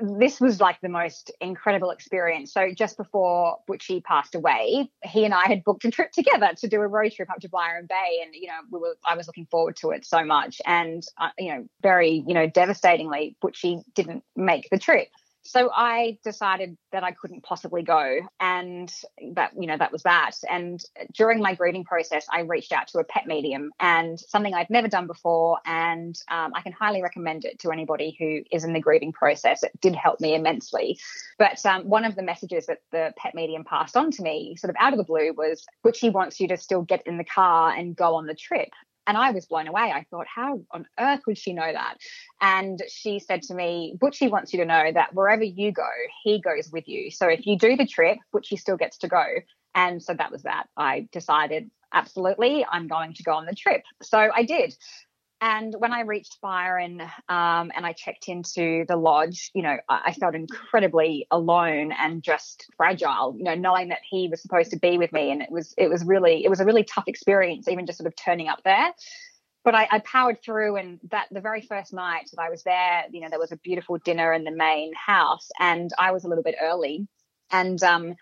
This 0.00 0.40
was 0.40 0.60
like 0.60 0.80
the 0.80 0.88
most 0.88 1.30
incredible 1.42 1.90
experience. 1.90 2.54
So 2.54 2.72
just 2.72 2.96
before 2.96 3.58
Butchie 3.68 4.02
passed 4.02 4.34
away, 4.34 4.90
he 5.02 5.26
and 5.26 5.34
I 5.34 5.46
had 5.46 5.62
booked 5.62 5.84
a 5.84 5.90
trip 5.90 6.10
together 6.12 6.50
to 6.56 6.68
do 6.68 6.80
a 6.80 6.88
road 6.88 7.12
trip 7.12 7.30
up 7.30 7.40
to 7.40 7.50
Byron 7.50 7.86
Bay, 7.86 8.22
and 8.24 8.34
you 8.34 8.46
know 8.46 8.60
we 8.72 8.78
were 8.78 8.96
I 9.06 9.14
was 9.14 9.26
looking 9.26 9.46
forward 9.50 9.76
to 9.76 9.90
it 9.90 10.06
so 10.06 10.24
much. 10.24 10.62
And 10.64 11.02
uh, 11.20 11.28
you 11.38 11.54
know, 11.54 11.68
very 11.82 12.24
you 12.26 12.32
know 12.32 12.46
devastatingly, 12.48 13.36
Butchie 13.44 13.82
didn't 13.94 14.24
make 14.34 14.70
the 14.70 14.78
trip. 14.78 15.08
So 15.46 15.70
I 15.70 16.18
decided 16.24 16.76
that 16.92 17.04
I 17.04 17.12
couldn't 17.12 17.42
possibly 17.42 17.82
go, 17.82 18.20
and 18.40 18.92
that 19.34 19.52
you 19.58 19.66
know 19.66 19.76
that 19.76 19.92
was 19.92 20.02
that. 20.04 20.32
And 20.50 20.82
during 21.12 21.40
my 21.40 21.54
grieving 21.54 21.84
process, 21.84 22.26
I 22.32 22.40
reached 22.40 22.72
out 22.72 22.88
to 22.88 22.98
a 22.98 23.04
pet 23.04 23.26
medium, 23.26 23.70
and 23.78 24.18
something 24.18 24.54
I'd 24.54 24.70
never 24.70 24.88
done 24.88 25.06
before, 25.06 25.58
and 25.66 26.18
um, 26.30 26.52
I 26.54 26.62
can 26.62 26.72
highly 26.72 27.02
recommend 27.02 27.44
it 27.44 27.58
to 27.60 27.70
anybody 27.70 28.16
who 28.18 28.42
is 28.50 28.64
in 28.64 28.72
the 28.72 28.80
grieving 28.80 29.12
process. 29.12 29.62
It 29.62 29.72
did 29.80 29.94
help 29.94 30.20
me 30.20 30.34
immensely. 30.34 30.98
But 31.38 31.64
um, 31.66 31.88
one 31.88 32.04
of 32.04 32.16
the 32.16 32.22
messages 32.22 32.66
that 32.66 32.78
the 32.90 33.12
pet 33.18 33.34
medium 33.34 33.64
passed 33.64 33.96
on 33.96 34.10
to 34.12 34.22
me, 34.22 34.56
sort 34.56 34.70
of 34.70 34.76
out 34.80 34.94
of 34.94 34.98
the 34.98 35.04
blue, 35.04 35.34
was 35.34 35.66
Butchie 35.84 36.12
wants 36.12 36.40
you 36.40 36.48
to 36.48 36.56
still 36.56 36.82
get 36.82 37.06
in 37.06 37.18
the 37.18 37.24
car 37.24 37.70
and 37.70 37.94
go 37.94 38.14
on 38.14 38.26
the 38.26 38.34
trip. 38.34 38.70
And 39.06 39.16
I 39.16 39.32
was 39.32 39.46
blown 39.46 39.68
away. 39.68 39.92
I 39.94 40.06
thought, 40.10 40.26
how 40.26 40.62
on 40.70 40.86
earth 40.98 41.20
would 41.26 41.38
she 41.38 41.52
know 41.52 41.70
that? 41.70 41.96
And 42.40 42.80
she 42.88 43.18
said 43.18 43.42
to 43.42 43.54
me, 43.54 43.96
Butchie 43.98 44.30
wants 44.30 44.52
you 44.52 44.60
to 44.60 44.64
know 44.64 44.90
that 44.92 45.14
wherever 45.14 45.44
you 45.44 45.72
go, 45.72 45.88
he 46.22 46.40
goes 46.40 46.70
with 46.72 46.88
you. 46.88 47.10
So 47.10 47.28
if 47.28 47.46
you 47.46 47.58
do 47.58 47.76
the 47.76 47.86
trip, 47.86 48.18
Butchie 48.34 48.58
still 48.58 48.76
gets 48.76 48.98
to 48.98 49.08
go. 49.08 49.24
And 49.74 50.02
so 50.02 50.14
that 50.14 50.30
was 50.30 50.44
that. 50.44 50.68
I 50.76 51.08
decided, 51.12 51.70
absolutely, 51.92 52.64
I'm 52.70 52.88
going 52.88 53.14
to 53.14 53.22
go 53.22 53.32
on 53.32 53.46
the 53.46 53.54
trip. 53.54 53.82
So 54.02 54.30
I 54.34 54.44
did. 54.44 54.74
And 55.40 55.74
when 55.78 55.92
I 55.92 56.00
reached 56.00 56.40
Byron 56.40 57.00
um, 57.28 57.70
and 57.76 57.84
I 57.84 57.92
checked 57.92 58.28
into 58.28 58.84
the 58.88 58.96
lodge, 58.96 59.50
you 59.54 59.62
know, 59.62 59.76
I, 59.88 60.00
I 60.06 60.12
felt 60.12 60.34
incredibly 60.34 61.26
alone 61.30 61.92
and 61.92 62.22
just 62.22 62.66
fragile. 62.76 63.34
You 63.36 63.44
know, 63.44 63.54
knowing 63.54 63.88
that 63.88 64.00
he 64.08 64.28
was 64.28 64.40
supposed 64.40 64.70
to 64.70 64.78
be 64.78 64.96
with 64.96 65.12
me, 65.12 65.30
and 65.30 65.42
it 65.42 65.50
was 65.50 65.74
it 65.76 65.88
was 65.88 66.04
really 66.04 66.44
it 66.44 66.48
was 66.48 66.60
a 66.60 66.64
really 66.64 66.84
tough 66.84 67.04
experience, 67.08 67.68
even 67.68 67.86
just 67.86 67.98
sort 67.98 68.06
of 68.06 68.16
turning 68.16 68.48
up 68.48 68.62
there. 68.64 68.92
But 69.64 69.74
I, 69.74 69.88
I 69.90 69.98
powered 70.00 70.42
through, 70.42 70.76
and 70.76 71.00
that 71.10 71.26
the 71.30 71.40
very 71.40 71.62
first 71.62 71.92
night 71.92 72.30
that 72.32 72.40
I 72.40 72.50
was 72.50 72.62
there, 72.62 73.04
you 73.10 73.20
know, 73.20 73.28
there 73.30 73.38
was 73.38 73.52
a 73.52 73.56
beautiful 73.56 73.98
dinner 73.98 74.32
in 74.32 74.44
the 74.44 74.50
main 74.50 74.92
house, 74.94 75.50
and 75.58 75.90
I 75.98 76.12
was 76.12 76.24
a 76.24 76.28
little 76.28 76.44
bit 76.44 76.56
early, 76.60 77.06
and 77.50 77.82
um, 77.82 78.14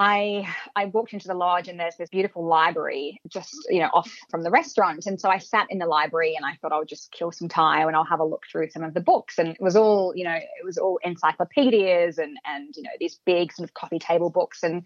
I 0.00 0.48
I 0.74 0.86
walked 0.86 1.12
into 1.12 1.28
the 1.28 1.34
lodge 1.34 1.68
and 1.68 1.78
there's 1.78 1.96
this 1.96 2.08
beautiful 2.08 2.46
library 2.46 3.20
just 3.28 3.54
you 3.68 3.80
know 3.80 3.90
off 3.92 4.10
from 4.30 4.42
the 4.42 4.50
restaurant. 4.50 5.04
And 5.04 5.20
so 5.20 5.28
I 5.28 5.36
sat 5.36 5.66
in 5.68 5.78
the 5.78 5.84
library 5.84 6.34
and 6.36 6.46
I 6.46 6.54
thought 6.56 6.72
I 6.72 6.78
would 6.78 6.88
just 6.88 7.12
kill 7.12 7.30
some 7.32 7.50
time 7.50 7.86
and 7.86 7.94
I'll 7.94 8.04
have 8.04 8.18
a 8.18 8.24
look 8.24 8.44
through 8.50 8.70
some 8.70 8.82
of 8.82 8.94
the 8.94 9.02
books. 9.02 9.38
And 9.38 9.48
it 9.48 9.60
was 9.60 9.76
all 9.76 10.14
you 10.16 10.24
know 10.24 10.34
it 10.34 10.64
was 10.64 10.78
all 10.78 10.98
encyclopedias 11.04 12.16
and 12.16 12.38
and 12.46 12.74
you 12.74 12.82
know 12.82 12.90
these 12.98 13.20
big 13.26 13.52
sort 13.52 13.68
of 13.68 13.74
coffee 13.74 13.98
table 13.98 14.30
books. 14.30 14.62
And 14.62 14.84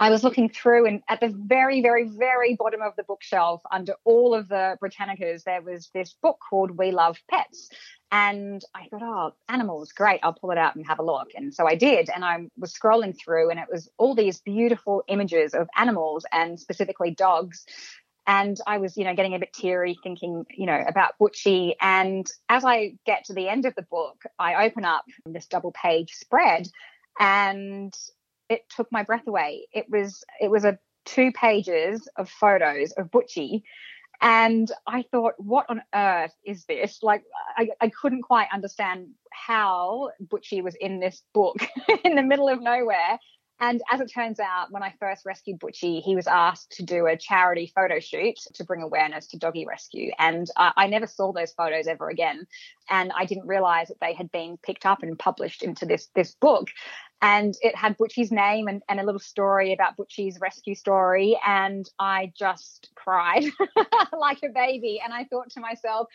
I 0.00 0.10
was 0.10 0.24
looking 0.24 0.48
through 0.48 0.86
and 0.86 1.02
at 1.08 1.20
the 1.20 1.28
very 1.28 1.82
very 1.82 2.08
very 2.08 2.56
bottom 2.56 2.80
of 2.82 2.96
the 2.96 3.04
bookshelf 3.04 3.62
under 3.70 3.94
all 4.04 4.34
of 4.34 4.48
the 4.48 4.78
Britannicas 4.82 5.44
there 5.44 5.62
was 5.62 5.90
this 5.94 6.16
book 6.22 6.38
called 6.48 6.76
We 6.76 6.90
Love 6.90 7.18
Pets 7.30 7.68
and 8.12 8.60
I 8.74 8.86
thought, 8.88 9.02
oh, 9.02 9.32
animals, 9.48 9.92
great. 9.92 10.20
I'll 10.22 10.32
pull 10.32 10.50
it 10.50 10.58
out 10.58 10.74
and 10.74 10.84
have 10.86 10.98
a 10.98 11.04
look. 11.04 11.28
And 11.34 11.54
so 11.54 11.66
I 11.66 11.76
did. 11.76 12.10
And 12.12 12.24
I 12.24 12.48
was 12.58 12.74
scrolling 12.74 13.16
through, 13.16 13.50
and 13.50 13.60
it 13.60 13.66
was 13.70 13.88
all 13.98 14.14
these 14.14 14.40
beautiful 14.40 15.04
images 15.06 15.54
of 15.54 15.68
animals 15.76 16.24
and 16.32 16.58
specifically 16.58 17.12
dogs. 17.12 17.64
And 18.26 18.58
I 18.66 18.78
was, 18.78 18.96
you 18.96 19.04
know, 19.04 19.14
getting 19.14 19.34
a 19.34 19.38
bit 19.38 19.52
teary 19.52 19.96
thinking, 20.02 20.44
you 20.50 20.66
know, 20.66 20.84
about 20.86 21.14
Butchie. 21.20 21.74
And 21.80 22.26
as 22.48 22.64
I 22.64 22.94
get 23.06 23.24
to 23.26 23.32
the 23.32 23.48
end 23.48 23.64
of 23.64 23.74
the 23.76 23.86
book, 23.90 24.22
I 24.38 24.66
open 24.66 24.84
up 24.84 25.04
this 25.24 25.46
double 25.46 25.72
page 25.72 26.12
spread 26.14 26.68
and 27.18 27.92
it 28.50 28.68
took 28.68 28.92
my 28.92 29.02
breath 29.02 29.26
away. 29.26 29.66
It 29.72 29.86
was, 29.88 30.22
it 30.40 30.50
was 30.50 30.64
a 30.64 30.78
two 31.06 31.32
pages 31.32 32.06
of 32.16 32.28
photos 32.28 32.92
of 32.92 33.10
Butchie 33.10 33.62
and 34.20 34.70
I 34.86 35.04
thought, 35.10 35.34
what 35.38 35.66
on 35.70 35.82
earth 35.94 36.34
is 36.44 36.64
this? 36.66 36.98
Like, 37.02 37.22
I, 37.56 37.70
I 37.80 37.88
couldn't 37.88 38.22
quite 38.22 38.48
understand 38.52 39.08
how 39.32 40.10
Butchie 40.22 40.62
was 40.62 40.74
in 40.74 41.00
this 41.00 41.22
book 41.32 41.56
in 42.04 42.16
the 42.16 42.22
middle 42.22 42.48
of 42.48 42.60
nowhere. 42.60 43.18
And 43.60 43.82
as 43.90 44.00
it 44.00 44.10
turns 44.12 44.40
out, 44.40 44.72
when 44.72 44.82
I 44.82 44.94
first 44.98 45.26
rescued 45.26 45.60
Butchie, 45.60 46.02
he 46.02 46.16
was 46.16 46.26
asked 46.26 46.72
to 46.72 46.82
do 46.82 47.06
a 47.06 47.16
charity 47.16 47.70
photo 47.74 48.00
shoot 48.00 48.38
to 48.54 48.64
bring 48.64 48.82
awareness 48.82 49.26
to 49.28 49.38
doggy 49.38 49.66
rescue. 49.66 50.12
And 50.18 50.46
I, 50.56 50.72
I 50.76 50.86
never 50.86 51.06
saw 51.06 51.32
those 51.32 51.52
photos 51.52 51.86
ever 51.86 52.08
again. 52.08 52.46
And 52.88 53.12
I 53.16 53.26
didn't 53.26 53.46
realize 53.46 53.88
that 53.88 54.00
they 54.00 54.14
had 54.14 54.32
been 54.32 54.56
picked 54.62 54.86
up 54.86 55.02
and 55.02 55.18
published 55.18 55.62
into 55.62 55.84
this, 55.84 56.08
this 56.14 56.34
book 56.34 56.70
and 57.22 57.54
it 57.60 57.76
had 57.76 57.98
Butchie's 57.98 58.32
name 58.32 58.66
and, 58.66 58.82
and 58.88 58.98
a 58.98 59.04
little 59.04 59.20
story 59.20 59.72
about 59.72 59.96
Butchie's 59.96 60.40
rescue 60.40 60.74
story. 60.74 61.38
And 61.46 61.88
I 61.98 62.32
just 62.34 62.90
cried 62.94 63.44
like 64.18 64.38
a 64.42 64.48
baby. 64.48 65.00
And 65.04 65.12
I 65.12 65.24
thought 65.24 65.50
to 65.50 65.60
myself, 65.60 66.08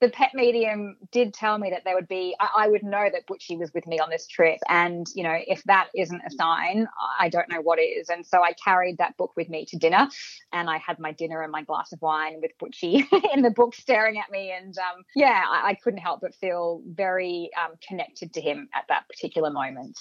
the 0.00 0.10
pet 0.10 0.32
medium 0.34 0.96
did 1.10 1.32
tell 1.32 1.56
me 1.56 1.70
that 1.70 1.82
there 1.84 1.94
would 1.94 2.08
be, 2.08 2.36
I, 2.38 2.64
I, 2.64 2.68
would 2.68 2.82
know 2.82 3.08
that 3.10 3.26
Butchie 3.26 3.58
was 3.58 3.72
with 3.72 3.86
me 3.86 3.98
on 3.98 4.10
this 4.10 4.26
trip. 4.26 4.58
And, 4.68 5.06
you 5.14 5.22
know, 5.22 5.36
if 5.46 5.62
that 5.64 5.88
isn't 5.94 6.20
a 6.26 6.30
sign, 6.30 6.86
I 7.18 7.30
don't 7.30 7.50
know 7.50 7.62
what 7.62 7.78
is. 7.78 8.10
And 8.10 8.26
so 8.26 8.42
I 8.42 8.52
carried 8.52 8.98
that 8.98 9.16
book 9.16 9.32
with 9.36 9.48
me 9.48 9.64
to 9.66 9.76
dinner 9.78 10.08
and 10.52 10.68
I 10.68 10.76
had 10.78 10.98
my 10.98 11.12
dinner 11.12 11.42
and 11.42 11.50
my 11.50 11.62
glass 11.62 11.92
of 11.92 12.02
wine 12.02 12.40
with 12.42 12.52
Butchie 12.58 13.06
in 13.34 13.42
the 13.42 13.50
book 13.50 13.74
staring 13.74 14.18
at 14.18 14.30
me. 14.30 14.52
And 14.52 14.76
um, 14.78 15.02
yeah, 15.14 15.42
I, 15.48 15.70
I, 15.70 15.74
couldn't 15.74 16.00
help 16.00 16.20
but 16.20 16.34
feel 16.34 16.82
very 16.86 17.50
um, 17.58 17.76
connected 17.86 18.34
to 18.34 18.40
him 18.40 18.68
at 18.74 18.84
that 18.88 19.08
particular 19.08 19.50
moment. 19.50 19.98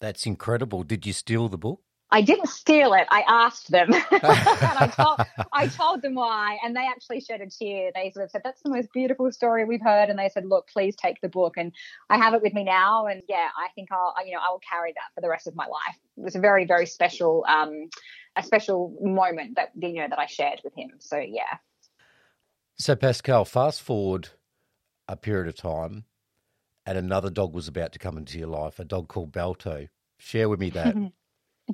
That's 0.00 0.26
incredible. 0.26 0.82
Did 0.82 1.06
you 1.06 1.12
steal 1.12 1.48
the 1.48 1.58
book? 1.58 1.80
I 2.12 2.20
didn't 2.20 2.48
steal 2.48 2.92
it. 2.92 3.06
I 3.10 3.24
asked 3.26 3.70
them. 3.70 3.92
and 4.10 4.22
I 4.22 4.92
told, 4.96 5.48
I 5.52 5.66
told 5.66 6.02
them 6.02 6.14
why. 6.14 6.58
And 6.62 6.76
they 6.76 6.86
actually 6.86 7.20
shed 7.20 7.40
a 7.40 7.48
tear. 7.48 7.90
They 7.94 8.10
sort 8.10 8.26
of 8.26 8.30
said, 8.30 8.42
That's 8.44 8.60
the 8.62 8.70
most 8.70 8.92
beautiful 8.92 9.32
story 9.32 9.64
we've 9.64 9.80
heard. 9.82 10.10
And 10.10 10.18
they 10.18 10.28
said, 10.28 10.44
Look, 10.44 10.68
please 10.68 10.94
take 10.94 11.20
the 11.22 11.28
book. 11.28 11.54
And 11.56 11.72
I 12.10 12.18
have 12.18 12.34
it 12.34 12.42
with 12.42 12.52
me 12.52 12.64
now. 12.64 13.06
And 13.06 13.22
yeah, 13.28 13.48
I 13.56 13.68
think 13.74 13.90
I'll, 13.90 14.14
you 14.24 14.32
know, 14.32 14.40
I 14.40 14.50
will 14.50 14.60
carry 14.60 14.92
that 14.92 15.14
for 15.14 15.22
the 15.22 15.28
rest 15.30 15.46
of 15.46 15.56
my 15.56 15.66
life. 15.66 15.98
It 16.18 16.24
was 16.24 16.36
a 16.36 16.40
very, 16.40 16.66
very 16.66 16.86
special, 16.86 17.44
um, 17.48 17.88
a 18.36 18.42
special 18.42 18.94
moment 19.00 19.56
that, 19.56 19.70
you 19.74 19.94
know, 19.94 20.06
that 20.08 20.18
I 20.18 20.26
shared 20.26 20.60
with 20.62 20.74
him. 20.74 20.90
So 20.98 21.16
yeah. 21.16 21.58
So, 22.76 22.94
Pascal, 22.94 23.44
fast 23.44 23.80
forward 23.80 24.28
a 25.08 25.16
period 25.16 25.48
of 25.48 25.56
time 25.56 26.04
and 26.84 26.98
another 26.98 27.30
dog 27.30 27.54
was 27.54 27.68
about 27.68 27.92
to 27.92 27.98
come 27.98 28.18
into 28.18 28.38
your 28.38 28.48
life, 28.48 28.78
a 28.78 28.84
dog 28.84 29.08
called 29.08 29.32
Balto. 29.32 29.88
Share 30.18 30.48
with 30.48 30.60
me 30.60 30.70
that. 30.70 30.96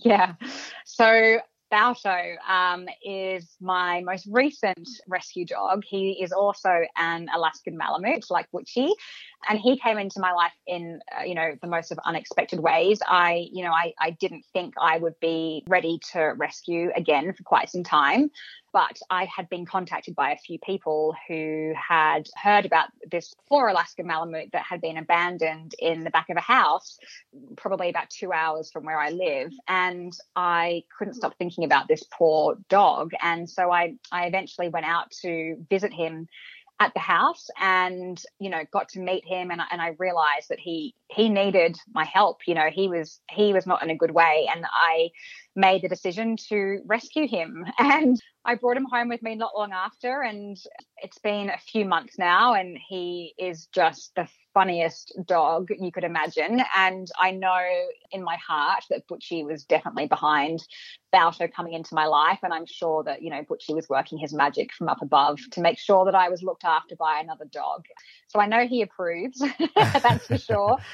yeah. 0.05 0.35
So 0.85 1.41
Balto 1.71 2.37
um, 2.49 2.89
is 3.05 3.57
my 3.61 4.01
most 4.01 4.27
recent 4.31 4.89
rescue 5.07 5.45
dog. 5.45 5.85
He 5.85 6.13
is 6.23 6.33
also 6.33 6.83
an 6.97 7.29
Alaskan 7.35 7.77
Malamute, 7.77 8.31
like 8.31 8.51
Butchie, 8.51 8.93
and 9.49 9.59
he 9.59 9.79
came 9.79 9.99
into 9.99 10.21
my 10.21 10.33
life 10.33 10.53
in 10.67 11.01
uh, 11.19 11.23
you 11.23 11.35
know 11.35 11.55
the 11.61 11.69
most 11.69 11.93
of 11.93 11.99
unexpected 12.05 12.61
ways 12.61 13.01
i 13.07 13.49
you 13.53 13.65
know 13.65 13.73
I, 13.73 13.93
I 14.01 14.11
didn't 14.11 14.45
think 14.53 14.75
i 14.81 14.99
would 14.99 15.19
be 15.21 15.65
ready 15.69 16.01
to 16.13 16.21
rescue 16.37 16.91
again 16.95 17.33
for 17.33 17.43
quite 17.43 17.71
some 17.71 17.85
time 17.85 18.31
but 18.73 18.99
I 19.11 19.25
had 19.25 19.49
been 19.49 19.65
contacted 19.65 20.15
by 20.15 20.33
a 20.33 20.37
few 20.37 20.59
people 20.59 21.15
who 21.27 21.73
had 21.77 22.29
heard 22.41 22.67
about 22.67 22.89
this 23.11 23.35
poor 23.49 23.69
Alaska 23.69 24.03
Malamute 24.03 24.51
that 24.53 24.63
had 24.63 24.81
been 24.81 24.99
abandoned 24.99 25.75
in 25.79 26.05
the 26.05 26.11
back 26.11 26.29
of 26.29 26.37
a 26.37 26.43
house, 26.43 26.99
probably 27.57 27.89
about 27.89 28.11
two 28.11 28.33
hours 28.33 28.71
from 28.71 28.85
where 28.85 28.99
I 28.99 29.11
live. 29.11 29.53
And 29.69 30.13
I 30.37 30.85
couldn't 30.97 31.15
stop 31.15 31.37
thinking 31.39 31.65
about 31.65 31.89
this 31.89 32.05
poor 32.13 32.57
dog. 32.69 33.13
And 33.23 33.49
so 33.49 33.73
I, 33.73 33.95
I 34.13 34.27
eventually 34.27 34.69
went 34.69 34.87
out 34.87 35.11
to 35.23 35.57
visit 35.71 35.93
him 35.93 36.29
at 36.81 36.95
the 36.95 37.01
house 37.01 37.49
and 37.61 38.23
you 38.39 38.51
know 38.51 38.63
got 38.73 38.89
to 38.89 39.01
meet 39.01 39.25
him 39.27 39.51
and, 39.51 39.61
and 39.71 39.83
I 39.83 39.97
realized 39.99 40.49
that 40.51 40.61
he 40.61 40.95
he 41.09 41.29
needed 41.29 41.77
my 41.93 42.05
help 42.05 42.43
you 42.47 42.55
know 42.55 42.69
he 42.73 42.89
was 42.89 43.21
he 43.31 43.53
was 43.53 43.67
not 43.67 43.83
in 43.83 43.91
a 43.91 43.97
good 43.97 44.13
way 44.13 44.49
and 44.53 44.65
I 44.71 45.11
made 45.59 45.83
the 45.83 45.89
decision 45.89 46.37
to 46.49 46.81
rescue 46.87 47.27
him. 47.27 47.67
And 47.79 48.21
I 48.49 48.55
brought 48.55 48.79
him 48.79 48.87
home 48.91 49.11
with 49.11 49.23
me 49.23 49.35
not 49.35 49.51
long 49.55 49.73
after 49.73 50.23
and 50.23 50.57
it's 51.03 51.19
been 51.19 51.51
a 51.51 51.59
few 51.59 51.85
months 51.85 52.19
now 52.19 52.55
and 52.55 52.79
he 52.89 53.35
is 53.39 53.67
just 53.75 54.15
the 54.17 54.27
funniest 54.55 55.13
dog 55.27 55.69
you 55.79 55.93
could 55.93 56.03
imagine. 56.03 56.63
And 56.75 57.07
I 57.21 57.33
know 57.33 57.61
in 58.11 58.25
my 58.25 58.37
heart 58.37 58.85
that 58.89 59.07
Butchie 59.07 59.45
was 59.45 59.65
definitely 59.65 60.07
behind 60.07 60.67
Balto 61.13 61.47
coming 61.47 61.75
into 61.75 61.95
my 61.95 62.07
life. 62.07 62.39
And 62.43 62.55
I'm 62.55 62.65
sure 62.65 63.05
that, 63.05 63.21
you 63.21 63.29
know, 63.29 63.43
Butchie 63.43 63.75
was 63.75 63.87
working 63.91 64.17
his 64.17 64.33
magic 64.33 64.73
from 64.73 64.89
up 64.89 65.03
above 65.03 65.41
to 65.51 65.61
make 65.61 65.79
sure 65.79 66.07
that 66.07 66.15
I 66.15 66.31
was 66.31 66.43
looked 66.43 66.65
after 66.65 66.97
by 66.97 67.21
another 67.21 67.45
dog. 67.45 67.85
So 68.29 68.41
I 68.41 68.47
know 68.47 68.67
he 68.67 68.81
approves, 68.81 69.45
that's 69.77 70.27
for 70.27 70.39
sure. 70.39 70.79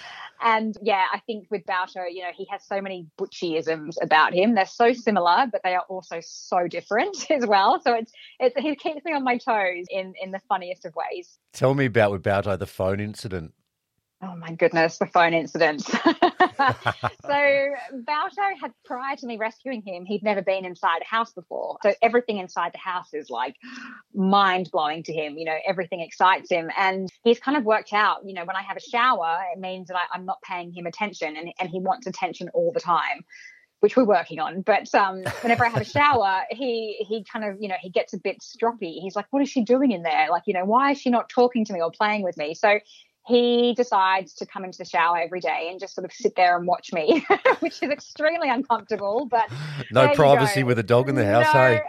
And 0.43 0.77
yeah, 0.83 1.05
I 1.13 1.21
think 1.21 1.47
with 1.51 1.65
Balto, 1.67 2.03
you 2.05 2.23
know, 2.23 2.31
he 2.37 2.47
has 2.51 2.67
so 2.67 2.81
many 2.81 3.07
butchieisms 3.19 3.97
about 4.03 4.35
him. 4.35 4.55
They're 4.55 4.67
so 4.67 4.93
similar, 4.93 5.47
but 5.51 5.63
they 5.65 5.75
are 5.75 5.85
also 5.89 6.19
so 6.21 6.69
different 6.69 7.17
as 7.31 7.47
well. 7.47 7.81
So 7.83 7.95
it's 7.95 8.13
it's 8.41 8.55
he 8.59 8.75
keeps 8.77 9.05
me 9.05 9.13
on 9.13 9.25
my 9.25 9.39
toes 9.39 9.87
in 9.91 10.15
in 10.21 10.31
the 10.31 10.41
funniest 10.49 10.85
of 10.85 10.95
ways. 10.95 11.39
Tell 11.53 11.75
me 11.75 11.87
about 11.87 12.13
with 12.13 12.23
Balto 12.23 12.57
the 12.57 12.67
phone 12.67 13.01
incident. 13.01 13.53
Oh 14.27 14.37
my 14.37 14.53
goodness, 14.53 14.99
the 14.99 15.07
phone 15.07 15.35
incident. 15.35 15.83
so 15.83 15.99
Balto 17.93 18.43
had 18.61 18.73
prior 18.85 19.17
to 19.17 19.27
me 19.27 19.37
rescuing 19.37 19.83
him, 19.83 20.07
he'd 20.07 20.23
never 20.23 20.41
been 20.41 20.65
inside 20.65 21.03
a 21.03 21.05
house 21.05 21.33
before. 21.33 21.77
So 21.83 21.93
everything 22.01 22.39
inside 22.39 22.73
the 22.73 22.79
house 22.79 23.13
is 23.13 23.29
like 23.29 23.57
mind 24.15 24.71
blowing 24.73 25.03
to 25.03 25.13
him. 25.13 25.37
You 25.37 25.45
know, 25.45 25.59
everything 25.67 26.01
excites 26.01 26.51
him. 26.51 26.71
And 26.79 27.11
he's 27.23 27.39
kind 27.39 27.57
of 27.57 27.65
worked 27.65 27.93
out, 27.93 28.25
you 28.25 28.33
know, 28.33 28.45
when 28.45 28.57
I 28.57 28.63
have 28.63 28.79
a 28.79 28.81
shower, 28.81 29.41
it 29.55 29.61
means 29.61 29.89
that 29.89 29.97
I, 29.97 30.17
am 30.17 30.25
not 30.25 30.41
paying 30.43 30.73
him 30.73 30.87
attention 30.87 31.37
and, 31.37 31.53
and 31.59 31.69
he 31.69 31.81
wants 31.81 32.07
attention 32.07 32.49
all 32.55 32.73
the 32.73 32.81
time 32.81 33.25
which 33.81 33.99
we're 33.99 34.05
working 34.07 34.41
on. 34.41 34.63
But 34.63 34.95
um, 34.95 35.25
whenever 35.43 35.67
I 35.67 35.69
have 35.69 35.83
a 35.83 35.85
shower, 35.85 36.45
he 36.51 37.05
he 37.07 37.23
kind 37.31 37.45
of 37.45 37.61
you 37.61 37.69
know 37.69 37.75
he 37.83 37.91
gets 37.91 38.15
a 38.15 38.19
bit 38.19 38.39
stroppy. 38.39 39.03
He's 39.03 39.15
like, 39.15 39.27
"What 39.29 39.43
is 39.43 39.51
she 39.51 39.63
doing 39.63 39.91
in 39.91 40.03
there? 40.03 40.29
Like, 40.31 40.45
you 40.47 40.55
know, 40.55 40.65
why 40.65 40.93
is 40.93 41.01
she 41.03 41.11
not 41.11 41.29
talking 41.29 41.67
to 41.67 41.73
me 41.75 41.83
or 41.83 41.91
playing 41.91 42.23
with 42.23 42.39
me?" 42.39 42.55
So 42.55 42.79
he 43.27 43.75
decides 43.75 44.35
to 44.35 44.47
come 44.47 44.65
into 44.65 44.79
the 44.79 44.85
shower 44.85 45.19
every 45.19 45.41
day 45.41 45.69
and 45.71 45.81
just 45.81 45.95
sort 45.95 46.05
of 46.05 46.13
sit 46.13 46.37
there 46.37 46.57
and 46.57 46.67
watch 46.67 46.93
me, 46.93 47.25
which 47.61 47.83
is 47.83 47.91
extremely 47.91 48.51
uncomfortable. 48.51 49.27
But 49.31 49.49
no 49.91 50.15
privacy 50.15 50.63
with 50.63 50.79
a 50.79 50.83
dog 50.83 51.09
in 51.09 51.15
the 51.15 51.25
house, 51.25 51.47
no, 51.55 51.61
hey? 51.61 51.83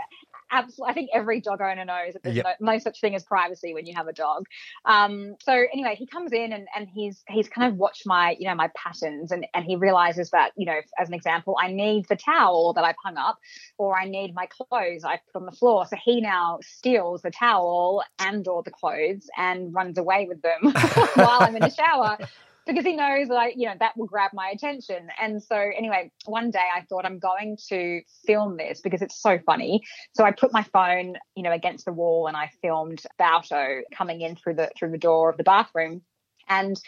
Absolutely. 0.51 0.91
I 0.91 0.93
think 0.93 1.09
every 1.13 1.41
dog 1.41 1.61
owner 1.61 1.85
knows 1.85 2.13
that 2.13 2.23
there's 2.23 2.35
yep. 2.35 2.57
no, 2.59 2.73
no, 2.73 2.79
such 2.79 2.99
thing 2.99 3.15
as 3.15 3.23
privacy 3.23 3.73
when 3.73 3.85
you 3.85 3.93
have 3.95 4.07
a 4.07 4.13
dog. 4.13 4.45
Um, 4.85 5.35
so 5.41 5.53
anyway, 5.53 5.95
he 5.97 6.05
comes 6.05 6.31
in 6.31 6.53
and, 6.53 6.67
and 6.75 6.87
he's 6.87 7.23
he's 7.27 7.49
kind 7.49 7.71
of 7.71 7.77
watched 7.77 8.05
my 8.05 8.35
you 8.39 8.47
know 8.47 8.55
my 8.55 8.69
patterns 8.75 9.31
and 9.31 9.45
and 9.53 9.65
he 9.65 9.75
realizes 9.75 10.31
that 10.31 10.51
you 10.55 10.65
know 10.65 10.79
as 10.99 11.07
an 11.07 11.13
example 11.13 11.57
I 11.61 11.71
need 11.71 12.07
the 12.07 12.15
towel 12.15 12.73
that 12.73 12.83
I've 12.83 12.95
hung 13.03 13.17
up 13.17 13.39
or 13.77 13.97
I 13.97 14.05
need 14.05 14.33
my 14.33 14.47
clothes 14.47 15.03
I've 15.03 15.19
put 15.31 15.39
on 15.39 15.45
the 15.45 15.51
floor. 15.51 15.85
So 15.85 15.97
he 16.03 16.21
now 16.21 16.59
steals 16.61 17.21
the 17.21 17.31
towel 17.31 18.03
and 18.19 18.47
or 18.47 18.63
the 18.63 18.71
clothes 18.71 19.29
and 19.37 19.73
runs 19.73 19.97
away 19.97 20.27
with 20.27 20.41
them 20.41 20.73
while 21.15 21.41
I'm 21.41 21.55
in 21.55 21.61
the 21.61 21.69
shower 21.69 22.17
because 22.65 22.85
he 22.85 22.95
knows 22.95 23.27
that 23.27 23.37
I, 23.37 23.53
you 23.55 23.67
know, 23.67 23.75
that 23.79 23.95
will 23.95 24.07
grab 24.07 24.31
my 24.33 24.49
attention. 24.49 25.07
And 25.21 25.41
so 25.41 25.55
anyway, 25.55 26.11
one 26.25 26.51
day 26.51 26.67
I 26.75 26.81
thought 26.81 27.05
I'm 27.05 27.19
going 27.19 27.57
to 27.69 28.01
film 28.25 28.57
this 28.57 28.81
because 28.81 29.01
it's 29.01 29.21
so 29.21 29.39
funny. 29.45 29.83
So 30.13 30.23
I 30.23 30.31
put 30.31 30.51
my 30.51 30.63
phone, 30.63 31.17
you 31.35 31.43
know, 31.43 31.51
against 31.51 31.85
the 31.85 31.93
wall 31.93 32.27
and 32.27 32.35
I 32.35 32.51
filmed 32.61 33.03
Balto 33.17 33.81
coming 33.93 34.21
in 34.21 34.35
through 34.35 34.55
the 34.55 34.71
through 34.77 34.91
the 34.91 34.97
door 34.97 35.29
of 35.29 35.37
the 35.37 35.43
bathroom. 35.43 36.01
And 36.47 36.79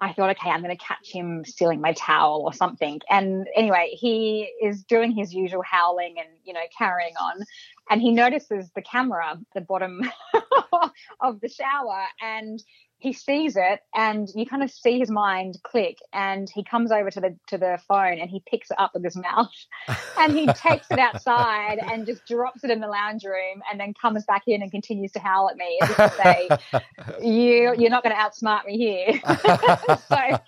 I 0.00 0.12
thought, 0.12 0.30
okay, 0.30 0.50
I'm 0.50 0.62
going 0.62 0.76
to 0.76 0.84
catch 0.84 1.10
him 1.10 1.44
stealing 1.46 1.80
my 1.80 1.92
towel 1.92 2.42
or 2.44 2.52
something. 2.52 3.00
And 3.08 3.46
anyway, 3.56 3.90
he 3.92 4.50
is 4.62 4.82
doing 4.84 5.12
his 5.12 5.32
usual 5.32 5.62
howling 5.64 6.16
and, 6.18 6.28
you 6.44 6.52
know, 6.52 6.60
carrying 6.76 7.14
on. 7.16 7.40
And 7.88 8.02
he 8.02 8.10
notices 8.10 8.70
the 8.74 8.82
camera 8.82 9.30
at 9.30 9.38
the 9.54 9.60
bottom 9.60 10.02
of 11.20 11.40
the 11.40 11.48
shower. 11.48 12.04
And 12.20 12.62
he 13.04 13.12
sees 13.12 13.54
it 13.54 13.80
and 13.94 14.30
you 14.34 14.46
kind 14.46 14.62
of 14.62 14.70
see 14.70 14.98
his 14.98 15.10
mind 15.10 15.58
click 15.62 15.98
and 16.14 16.48
he 16.48 16.64
comes 16.64 16.90
over 16.90 17.10
to 17.10 17.20
the 17.20 17.36
to 17.46 17.58
the 17.58 17.78
phone 17.86 18.18
and 18.18 18.30
he 18.30 18.42
picks 18.50 18.70
it 18.70 18.80
up 18.80 18.92
with 18.94 19.04
his 19.04 19.14
mouth 19.14 19.52
and 20.18 20.34
he 20.34 20.46
takes 20.46 20.86
it 20.90 20.98
outside 20.98 21.78
and 21.78 22.06
just 22.06 22.26
drops 22.26 22.64
it 22.64 22.70
in 22.70 22.80
the 22.80 22.86
lounge 22.86 23.22
room 23.22 23.60
and 23.70 23.78
then 23.78 23.92
comes 23.92 24.24
back 24.24 24.44
in 24.46 24.62
and 24.62 24.70
continues 24.70 25.12
to 25.12 25.18
howl 25.18 25.50
at 25.50 25.56
me 25.58 25.78
as 25.82 25.90
if 25.90 25.96
to 25.96 26.12
say 26.22 26.48
you 27.22 27.74
you're 27.76 27.90
not 27.90 28.02
going 28.02 28.16
to 28.16 28.20
outsmart 28.20 28.64
me 28.64 28.78
here. 28.78 29.20
So 30.08 30.38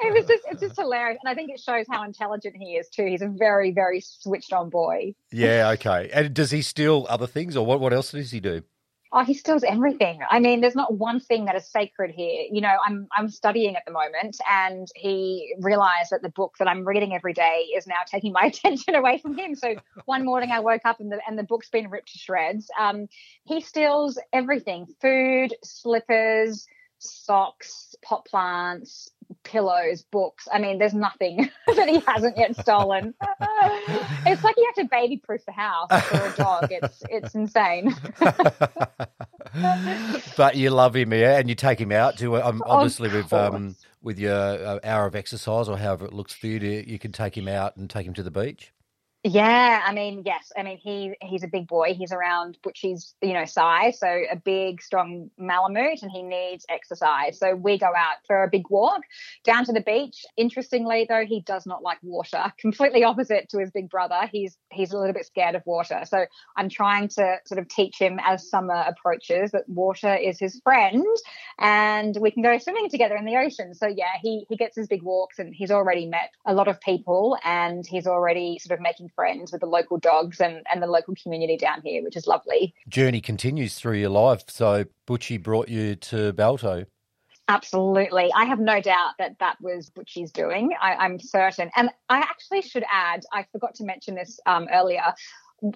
it 0.00 0.12
was 0.12 0.26
just 0.26 0.44
it's 0.50 0.60
just 0.60 0.76
hilarious. 0.76 1.18
And 1.22 1.30
i 1.30 1.34
think 1.34 1.50
it 1.50 1.60
shows 1.60 1.84
how 1.90 2.02
intelligent 2.04 2.56
he 2.56 2.76
is 2.76 2.88
too. 2.88 3.04
He's 3.04 3.20
a 3.20 3.28
very 3.28 3.72
very 3.72 4.00
switched 4.00 4.54
on 4.54 4.70
boy. 4.70 5.14
Yeah 5.30 5.70
okay. 5.74 6.08
And 6.14 6.32
does 6.32 6.50
he 6.50 6.62
steal 6.62 7.06
other 7.10 7.26
things 7.26 7.56
or 7.56 7.66
what 7.66 7.80
what 7.80 7.92
else 7.92 8.12
does 8.12 8.30
he 8.30 8.40
do 8.40 8.62
Oh, 9.12 9.24
he 9.24 9.34
steals 9.34 9.62
everything. 9.62 10.20
I 10.28 10.40
mean, 10.40 10.60
there's 10.60 10.74
not 10.74 10.94
one 10.94 11.20
thing 11.20 11.44
that 11.44 11.54
is 11.54 11.70
sacred 11.70 12.10
here. 12.10 12.46
You 12.50 12.60
know, 12.60 12.76
I'm 12.84 13.06
I'm 13.16 13.28
studying 13.28 13.76
at 13.76 13.84
the 13.86 13.92
moment, 13.92 14.36
and 14.50 14.88
he 14.94 15.54
realized 15.60 16.10
that 16.10 16.22
the 16.22 16.28
book 16.28 16.54
that 16.58 16.68
I'm 16.68 16.84
reading 16.86 17.14
every 17.14 17.32
day 17.32 17.66
is 17.76 17.86
now 17.86 18.00
taking 18.06 18.32
my 18.32 18.42
attention 18.46 18.94
away 18.94 19.18
from 19.18 19.38
him. 19.38 19.54
So 19.54 19.76
one 20.06 20.24
morning 20.24 20.50
I 20.50 20.60
woke 20.60 20.82
up 20.84 21.00
and 21.00 21.10
the 21.10 21.20
and 21.26 21.38
the 21.38 21.44
book's 21.44 21.70
been 21.70 21.88
ripped 21.88 22.12
to 22.12 22.18
shreds. 22.18 22.68
Um, 22.78 23.06
he 23.44 23.60
steals 23.60 24.18
everything: 24.32 24.86
food, 25.00 25.54
slippers, 25.62 26.66
socks, 26.98 27.94
pot 28.02 28.24
plants, 28.26 29.10
pillows, 29.46 30.02
books. 30.10 30.48
I 30.52 30.58
mean, 30.58 30.78
there's 30.78 30.94
nothing 30.94 31.48
that 31.66 31.88
he 31.88 32.00
hasn't 32.00 32.36
yet 32.36 32.56
stolen. 32.56 33.14
it's 34.26 34.44
like 34.44 34.56
you 34.56 34.72
have 34.74 34.84
to 34.84 34.90
baby 34.90 35.18
proof 35.18 35.44
the 35.46 35.52
house 35.52 35.88
for 36.06 36.26
a 36.26 36.34
dog. 36.36 36.68
It's 36.70 37.02
it's 37.08 37.34
insane. 37.34 37.94
but 40.36 40.56
you 40.56 40.70
love 40.70 40.96
him, 40.96 41.12
yeah, 41.12 41.38
and 41.38 41.48
you 41.48 41.54
take 41.54 41.80
him 41.80 41.92
out 41.92 42.18
to 42.18 42.42
um, 42.42 42.62
obviously 42.66 43.08
with 43.08 43.32
um, 43.32 43.76
with 44.02 44.18
your 44.18 44.34
uh, 44.34 44.80
hour 44.82 45.06
of 45.06 45.14
exercise 45.14 45.68
or 45.68 45.78
however 45.78 46.06
it 46.06 46.12
looks 46.12 46.34
for 46.34 46.48
you. 46.48 46.58
To, 46.58 46.90
you 46.90 46.98
can 46.98 47.12
take 47.12 47.36
him 47.36 47.48
out 47.48 47.76
and 47.76 47.88
take 47.88 48.06
him 48.06 48.14
to 48.14 48.22
the 48.22 48.30
beach. 48.30 48.72
Yeah, 49.28 49.82
I 49.84 49.92
mean, 49.92 50.22
yes. 50.24 50.52
I 50.56 50.62
mean, 50.62 50.78
he 50.78 51.12
he's 51.20 51.42
a 51.42 51.48
big 51.48 51.66
boy. 51.66 51.94
He's 51.94 52.12
around 52.12 52.58
Butchie's, 52.62 53.16
you 53.20 53.32
know, 53.32 53.44
size, 53.44 53.98
so 53.98 54.06
a 54.06 54.36
big, 54.36 54.80
strong 54.80 55.32
Malamute, 55.36 56.02
and 56.02 56.12
he 56.12 56.22
needs 56.22 56.64
exercise. 56.68 57.36
So 57.36 57.56
we 57.56 57.76
go 57.76 57.86
out 57.86 58.18
for 58.28 58.44
a 58.44 58.48
big 58.48 58.70
walk 58.70 59.00
down 59.42 59.64
to 59.64 59.72
the 59.72 59.80
beach. 59.80 60.24
Interestingly, 60.36 61.06
though, 61.08 61.24
he 61.26 61.40
does 61.40 61.66
not 61.66 61.82
like 61.82 61.98
water. 62.04 62.52
Completely 62.60 63.02
opposite 63.02 63.48
to 63.48 63.58
his 63.58 63.72
big 63.72 63.90
brother. 63.90 64.28
He's 64.30 64.56
he's 64.70 64.92
a 64.92 64.96
little 64.96 65.14
bit 65.14 65.26
scared 65.26 65.56
of 65.56 65.62
water. 65.66 66.02
So 66.04 66.26
I'm 66.56 66.68
trying 66.68 67.08
to 67.08 67.38
sort 67.46 67.58
of 67.58 67.66
teach 67.66 67.98
him 67.98 68.20
as 68.24 68.48
summer 68.48 68.84
approaches 68.86 69.50
that 69.50 69.68
water 69.68 70.14
is 70.14 70.38
his 70.38 70.60
friend, 70.62 71.04
and 71.58 72.16
we 72.20 72.30
can 72.30 72.44
go 72.44 72.56
swimming 72.58 72.88
together 72.90 73.16
in 73.16 73.24
the 73.24 73.38
ocean. 73.38 73.74
So 73.74 73.88
yeah, 73.88 74.20
he 74.22 74.46
he 74.48 74.56
gets 74.56 74.76
his 74.76 74.86
big 74.86 75.02
walks, 75.02 75.40
and 75.40 75.52
he's 75.52 75.72
already 75.72 76.06
met 76.06 76.30
a 76.46 76.54
lot 76.54 76.68
of 76.68 76.80
people, 76.80 77.36
and 77.42 77.84
he's 77.84 78.06
already 78.06 78.60
sort 78.60 78.78
of 78.78 78.80
making 78.80 79.10
friends 79.16 79.50
with 79.50 79.62
the 79.62 79.66
local 79.66 79.98
dogs 79.98 80.40
and, 80.40 80.64
and 80.72 80.80
the 80.80 80.86
local 80.86 81.14
community 81.20 81.56
down 81.56 81.82
here, 81.82 82.04
which 82.04 82.16
is 82.16 82.28
lovely. 82.28 82.74
Journey 82.88 83.20
continues 83.20 83.74
through 83.74 83.96
your 83.96 84.10
life. 84.10 84.44
So 84.48 84.84
Butchie 85.08 85.42
brought 85.42 85.68
you 85.68 85.96
to 85.96 86.32
Balto. 86.34 86.86
Absolutely. 87.48 88.32
I 88.34 88.44
have 88.44 88.58
no 88.58 88.80
doubt 88.80 89.12
that 89.18 89.38
that 89.38 89.56
was 89.60 89.90
Butchie's 89.90 90.32
doing. 90.32 90.70
I, 90.80 91.04
am 91.04 91.20
certain. 91.20 91.70
And 91.76 91.90
I 92.08 92.18
actually 92.18 92.62
should 92.62 92.84
add, 92.90 93.24
I 93.32 93.46
forgot 93.52 93.74
to 93.76 93.84
mention 93.84 94.16
this 94.16 94.40
um, 94.46 94.66
earlier. 94.72 95.14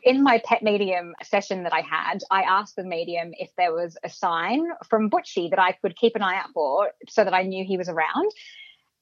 In 0.03 0.22
my 0.22 0.42
pet 0.44 0.62
medium 0.62 1.14
session 1.22 1.62
that 1.62 1.72
I 1.72 1.81
had, 1.81 2.22
I 2.31 2.42
asked 2.42 2.76
the 2.76 2.83
medium 2.83 3.31
if 3.38 3.50
there 3.57 3.72
was 3.72 3.96
a 4.05 4.11
sign 4.11 4.66
from 4.88 5.09
Butchie 5.09 5.50
that 5.50 5.61
I 5.61 5.72
could 5.72 5.96
keep 5.96 6.16
an 6.16 6.22
eye 6.22 6.37
out 6.37 6.50
for 6.53 6.90
so 7.09 7.24
that 7.24 7.35
I 7.35 7.44
knew 7.44 7.64
he 7.64 7.79
was 7.79 7.88
around. 7.88 8.31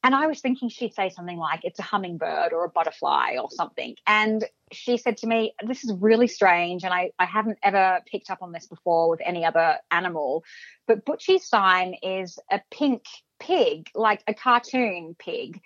And 0.09 0.15
I 0.15 0.27
was 0.27 0.41
thinking 0.41 0.71
she'd 0.71 0.95
say 0.95 1.11
something 1.11 1.37
like, 1.37 1.67
it's 1.67 1.79
a 1.79 1.83
hummingbird 1.83 2.55
or 2.55 2.65
a 2.65 2.71
butterfly 2.71 3.37
or 3.39 3.51
something. 3.51 3.95
And 4.07 4.43
she 4.73 4.97
said 4.97 5.19
to 5.19 5.27
me, 5.27 5.53
This 5.63 5.85
is 5.85 5.93
really 6.01 6.29
strange. 6.29 6.83
And 6.83 6.95
I, 6.95 7.11
I 7.19 7.27
haven't 7.27 7.59
ever 7.63 8.01
picked 8.11 8.31
up 8.31 8.39
on 8.41 8.53
this 8.53 8.65
before 8.65 9.11
with 9.11 9.21
any 9.23 9.45
other 9.45 9.77
animal. 9.91 10.45
But 10.87 11.05
Butchie's 11.05 11.47
sign 11.47 11.93
is 12.03 12.39
a 12.51 12.63
pink 12.71 13.03
pig, 13.39 13.91
like 13.95 14.23
a 14.27 14.33
cartoon 14.33 15.15
pig. 15.19 15.61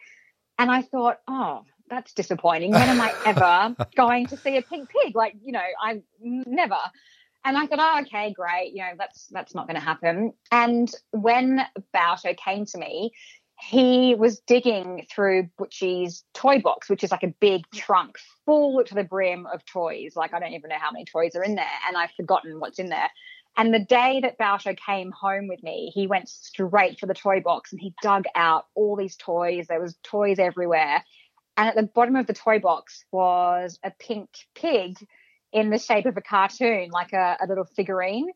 And 0.58 0.72
I 0.72 0.82
thought, 0.82 1.18
oh, 1.28 1.62
that's 1.88 2.12
disappointing. 2.12 2.72
When 2.72 2.82
am 2.82 3.00
I 3.00 3.14
ever 3.24 3.76
going 3.96 4.26
to 4.26 4.36
see 4.36 4.56
a 4.56 4.62
pink 4.62 4.88
pig? 4.88 5.14
Like, 5.14 5.36
you 5.44 5.52
know, 5.52 5.62
I 5.80 6.02
never. 6.20 6.80
And 7.44 7.56
I 7.56 7.66
thought, 7.66 7.78
oh, 7.80 8.00
okay, 8.02 8.32
great. 8.32 8.72
You 8.72 8.82
know, 8.82 8.92
that's 8.98 9.28
that's 9.28 9.54
not 9.54 9.68
going 9.68 9.78
to 9.78 9.84
happen. 9.84 10.32
And 10.50 10.92
when 11.12 11.60
Balto 11.92 12.34
came 12.34 12.66
to 12.66 12.78
me, 12.78 13.12
he 13.68 14.14
was 14.14 14.40
digging 14.40 15.06
through 15.10 15.48
Butchie's 15.56 16.24
toy 16.34 16.58
box, 16.60 16.90
which 16.90 17.04
is 17.04 17.10
like 17.10 17.22
a 17.22 17.34
big 17.40 17.62
mm. 17.68 17.78
trunk 17.78 18.16
full 18.44 18.82
to 18.84 18.94
the 18.94 19.04
brim 19.04 19.46
of 19.46 19.64
toys. 19.64 20.14
Like 20.16 20.34
I 20.34 20.40
don't 20.40 20.52
even 20.52 20.70
know 20.70 20.78
how 20.78 20.90
many 20.90 21.04
toys 21.04 21.36
are 21.36 21.44
in 21.44 21.54
there, 21.54 21.64
and 21.86 21.96
I've 21.96 22.10
forgotten 22.12 22.58
what's 22.58 22.78
in 22.78 22.88
there. 22.88 23.08
And 23.56 23.72
the 23.72 23.78
day 23.78 24.20
that 24.22 24.38
Balto 24.38 24.74
came 24.74 25.12
home 25.12 25.46
with 25.46 25.62
me, 25.62 25.92
he 25.94 26.06
went 26.06 26.28
straight 26.28 26.98
for 26.98 27.06
the 27.06 27.14
toy 27.14 27.40
box 27.40 27.70
and 27.70 27.80
he 27.80 27.94
dug 28.02 28.24
out 28.34 28.66
all 28.74 28.96
these 28.96 29.14
toys. 29.16 29.66
There 29.68 29.80
was 29.80 29.94
toys 30.02 30.38
everywhere. 30.38 31.04
And 31.58 31.68
at 31.68 31.76
the 31.76 31.82
bottom 31.82 32.16
of 32.16 32.26
the 32.26 32.32
toy 32.32 32.60
box 32.60 33.04
was 33.12 33.78
a 33.84 33.90
pink 33.90 34.30
pig 34.54 34.96
in 35.52 35.68
the 35.68 35.78
shape 35.78 36.06
of 36.06 36.16
a 36.16 36.22
cartoon, 36.22 36.88
like 36.90 37.12
a, 37.12 37.36
a 37.42 37.46
little 37.46 37.66
figurine. 37.66 38.30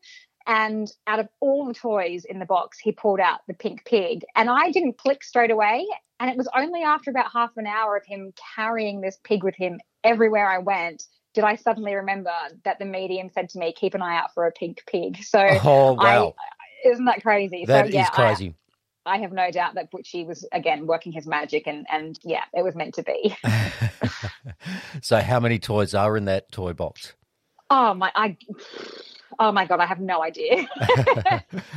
And 0.47 0.89
out 1.05 1.19
of 1.19 1.27
all 1.41 1.65
the 1.65 1.73
toys 1.73 2.25
in 2.25 2.39
the 2.39 2.45
box, 2.45 2.79
he 2.79 2.91
pulled 2.91 3.19
out 3.19 3.41
the 3.47 3.53
pink 3.53 3.83
pig. 3.85 4.23
And 4.35 4.49
I 4.49 4.71
didn't 4.71 4.97
click 4.97 5.23
straight 5.23 5.51
away. 5.51 5.85
And 6.19 6.29
it 6.29 6.37
was 6.37 6.47
only 6.55 6.81
after 6.81 7.11
about 7.11 7.31
half 7.31 7.51
an 7.57 7.67
hour 7.67 7.95
of 7.95 8.05
him 8.05 8.33
carrying 8.55 9.01
this 9.01 9.19
pig 9.23 9.43
with 9.43 9.55
him 9.55 9.79
everywhere 10.03 10.49
I 10.49 10.59
went 10.59 11.03
did 11.37 11.43
I 11.43 11.55
suddenly 11.55 11.93
remember 11.93 12.31
that 12.65 12.79
the 12.79 12.85
medium 12.85 13.29
said 13.29 13.49
to 13.49 13.59
me, 13.59 13.71
keep 13.71 13.93
an 13.93 14.01
eye 14.01 14.17
out 14.17 14.33
for 14.33 14.47
a 14.47 14.51
pink 14.51 14.81
pig. 14.87 15.19
So, 15.23 15.39
oh, 15.63 15.93
wow. 15.93 16.33
I, 16.35 16.89
isn't 16.89 17.05
that 17.05 17.21
crazy? 17.21 17.63
That 17.67 17.85
so, 17.85 17.91
yeah, 17.91 18.03
is 18.05 18.09
crazy. 18.09 18.55
I, 19.05 19.17
I 19.17 19.17
have 19.19 19.31
no 19.31 19.51
doubt 19.51 19.75
that 19.75 19.91
Butchie 19.91 20.25
was 20.25 20.47
again 20.51 20.87
working 20.87 21.11
his 21.11 21.27
magic, 21.27 21.67
and 21.67 21.85
and 21.91 22.17
yeah, 22.23 22.43
it 22.53 22.63
was 22.63 22.75
meant 22.75 22.95
to 22.95 23.03
be. 23.03 23.35
so, 25.01 25.19
how 25.19 25.39
many 25.39 25.59
toys 25.59 25.93
are 25.93 26.17
in 26.17 26.25
that 26.25 26.51
toy 26.51 26.73
box? 26.73 27.13
Oh 27.69 27.93
my! 27.93 28.11
I 28.15 28.37
Oh 29.39 29.51
my 29.51 29.65
god, 29.65 29.79
I 29.79 29.85
have 29.85 29.99
no 29.99 30.23
idea. 30.23 30.67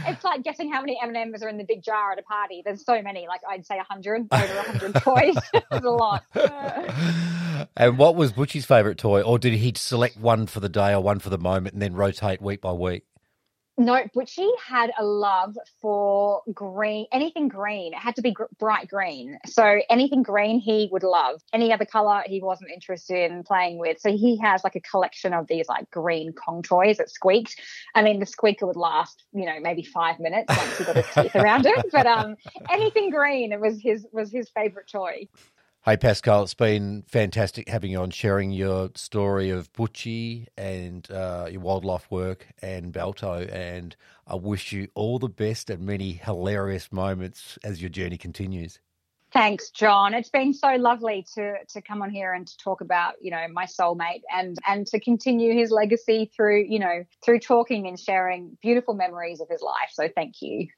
it's 0.06 0.24
like 0.24 0.42
guessing 0.42 0.72
how 0.72 0.80
many 0.80 0.98
M 1.02 1.08
and 1.08 1.16
M's 1.16 1.42
are 1.42 1.48
in 1.48 1.58
the 1.58 1.64
big 1.64 1.82
jar 1.82 2.12
at 2.12 2.18
a 2.18 2.22
party. 2.22 2.62
There's 2.64 2.84
so 2.84 3.02
many, 3.02 3.26
like 3.28 3.40
I'd 3.48 3.66
say 3.66 3.78
hundred, 3.88 4.26
over 4.30 4.62
hundred 4.62 4.94
toys. 5.02 5.36
There's 5.70 5.84
a 5.84 5.90
lot. 5.90 6.24
and 7.76 7.98
what 7.98 8.16
was 8.16 8.32
Butchie's 8.32 8.64
favourite 8.64 8.98
toy, 8.98 9.22
or 9.22 9.38
did 9.38 9.54
he 9.54 9.72
select 9.76 10.16
one 10.16 10.46
for 10.46 10.60
the 10.60 10.68
day 10.68 10.92
or 10.92 11.02
one 11.02 11.18
for 11.18 11.30
the 11.30 11.38
moment, 11.38 11.74
and 11.74 11.82
then 11.82 11.94
rotate 11.94 12.40
week 12.40 12.60
by 12.60 12.72
week? 12.72 13.04
No, 13.80 14.04
Butchie 14.14 14.50
had 14.62 14.92
a 14.98 15.04
love 15.06 15.56
for 15.80 16.42
green, 16.52 17.06
anything 17.12 17.48
green. 17.48 17.94
It 17.94 17.98
had 17.98 18.14
to 18.16 18.20
be 18.20 18.32
gr- 18.32 18.44
bright 18.58 18.88
green. 18.88 19.38
So 19.46 19.80
anything 19.88 20.22
green 20.22 20.60
he 20.60 20.90
would 20.92 21.02
love. 21.02 21.40
Any 21.54 21.72
other 21.72 21.86
color 21.86 22.22
he 22.26 22.42
wasn't 22.42 22.72
interested 22.72 23.30
in 23.30 23.42
playing 23.42 23.78
with. 23.78 23.98
So 23.98 24.14
he 24.14 24.36
has 24.36 24.62
like 24.64 24.76
a 24.76 24.80
collection 24.80 25.32
of 25.32 25.46
these 25.46 25.66
like 25.66 25.90
green 25.90 26.34
Kong 26.34 26.62
toys 26.62 26.98
that 26.98 27.08
squeaked. 27.08 27.58
I 27.94 28.02
mean, 28.02 28.20
the 28.20 28.26
squeaker 28.26 28.66
would 28.66 28.76
last, 28.76 29.24
you 29.32 29.46
know, 29.46 29.58
maybe 29.58 29.82
five 29.82 30.20
minutes 30.20 30.54
once 30.54 30.76
he 30.76 30.84
got 30.84 30.96
his 30.96 31.06
teeth 31.14 31.34
around 31.34 31.64
it. 31.64 31.86
But 31.90 32.04
um, 32.04 32.36
anything 32.68 33.08
green, 33.08 33.50
it 33.50 33.60
was 33.62 33.80
his 33.80 34.06
was 34.12 34.30
his 34.30 34.50
favorite 34.50 34.90
toy. 34.92 35.26
Hey, 35.82 35.96
Pascal, 35.96 36.42
it's 36.42 36.52
been 36.52 37.04
fantastic 37.08 37.66
having 37.66 37.92
you 37.92 38.00
on, 38.00 38.10
sharing 38.10 38.50
your 38.50 38.90
story 38.96 39.48
of 39.48 39.72
Butchie 39.72 40.46
and 40.58 41.10
uh, 41.10 41.48
your 41.50 41.62
wildlife 41.62 42.10
work 42.10 42.48
and 42.60 42.92
Balto. 42.92 43.46
And 43.50 43.96
I 44.26 44.34
wish 44.34 44.72
you 44.72 44.88
all 44.94 45.18
the 45.18 45.30
best 45.30 45.70
and 45.70 45.86
many 45.86 46.12
hilarious 46.12 46.92
moments 46.92 47.58
as 47.64 47.80
your 47.80 47.88
journey 47.88 48.18
continues. 48.18 48.78
Thanks, 49.32 49.70
John. 49.70 50.12
It's 50.12 50.28
been 50.28 50.52
so 50.52 50.74
lovely 50.74 51.24
to 51.34 51.54
to 51.70 51.80
come 51.80 52.02
on 52.02 52.10
here 52.10 52.34
and 52.34 52.46
to 52.46 52.56
talk 52.58 52.82
about, 52.82 53.14
you 53.22 53.30
know, 53.30 53.46
my 53.50 53.64
soulmate 53.64 54.20
and 54.30 54.58
and 54.68 54.86
to 54.88 55.00
continue 55.00 55.54
his 55.54 55.70
legacy 55.70 56.30
through, 56.36 56.66
you 56.68 56.78
know, 56.78 57.04
through 57.24 57.38
talking 57.38 57.86
and 57.86 57.98
sharing 57.98 58.58
beautiful 58.60 58.92
memories 58.92 59.40
of 59.40 59.48
his 59.48 59.62
life. 59.62 59.88
So 59.92 60.10
thank 60.14 60.42
you. 60.42 60.68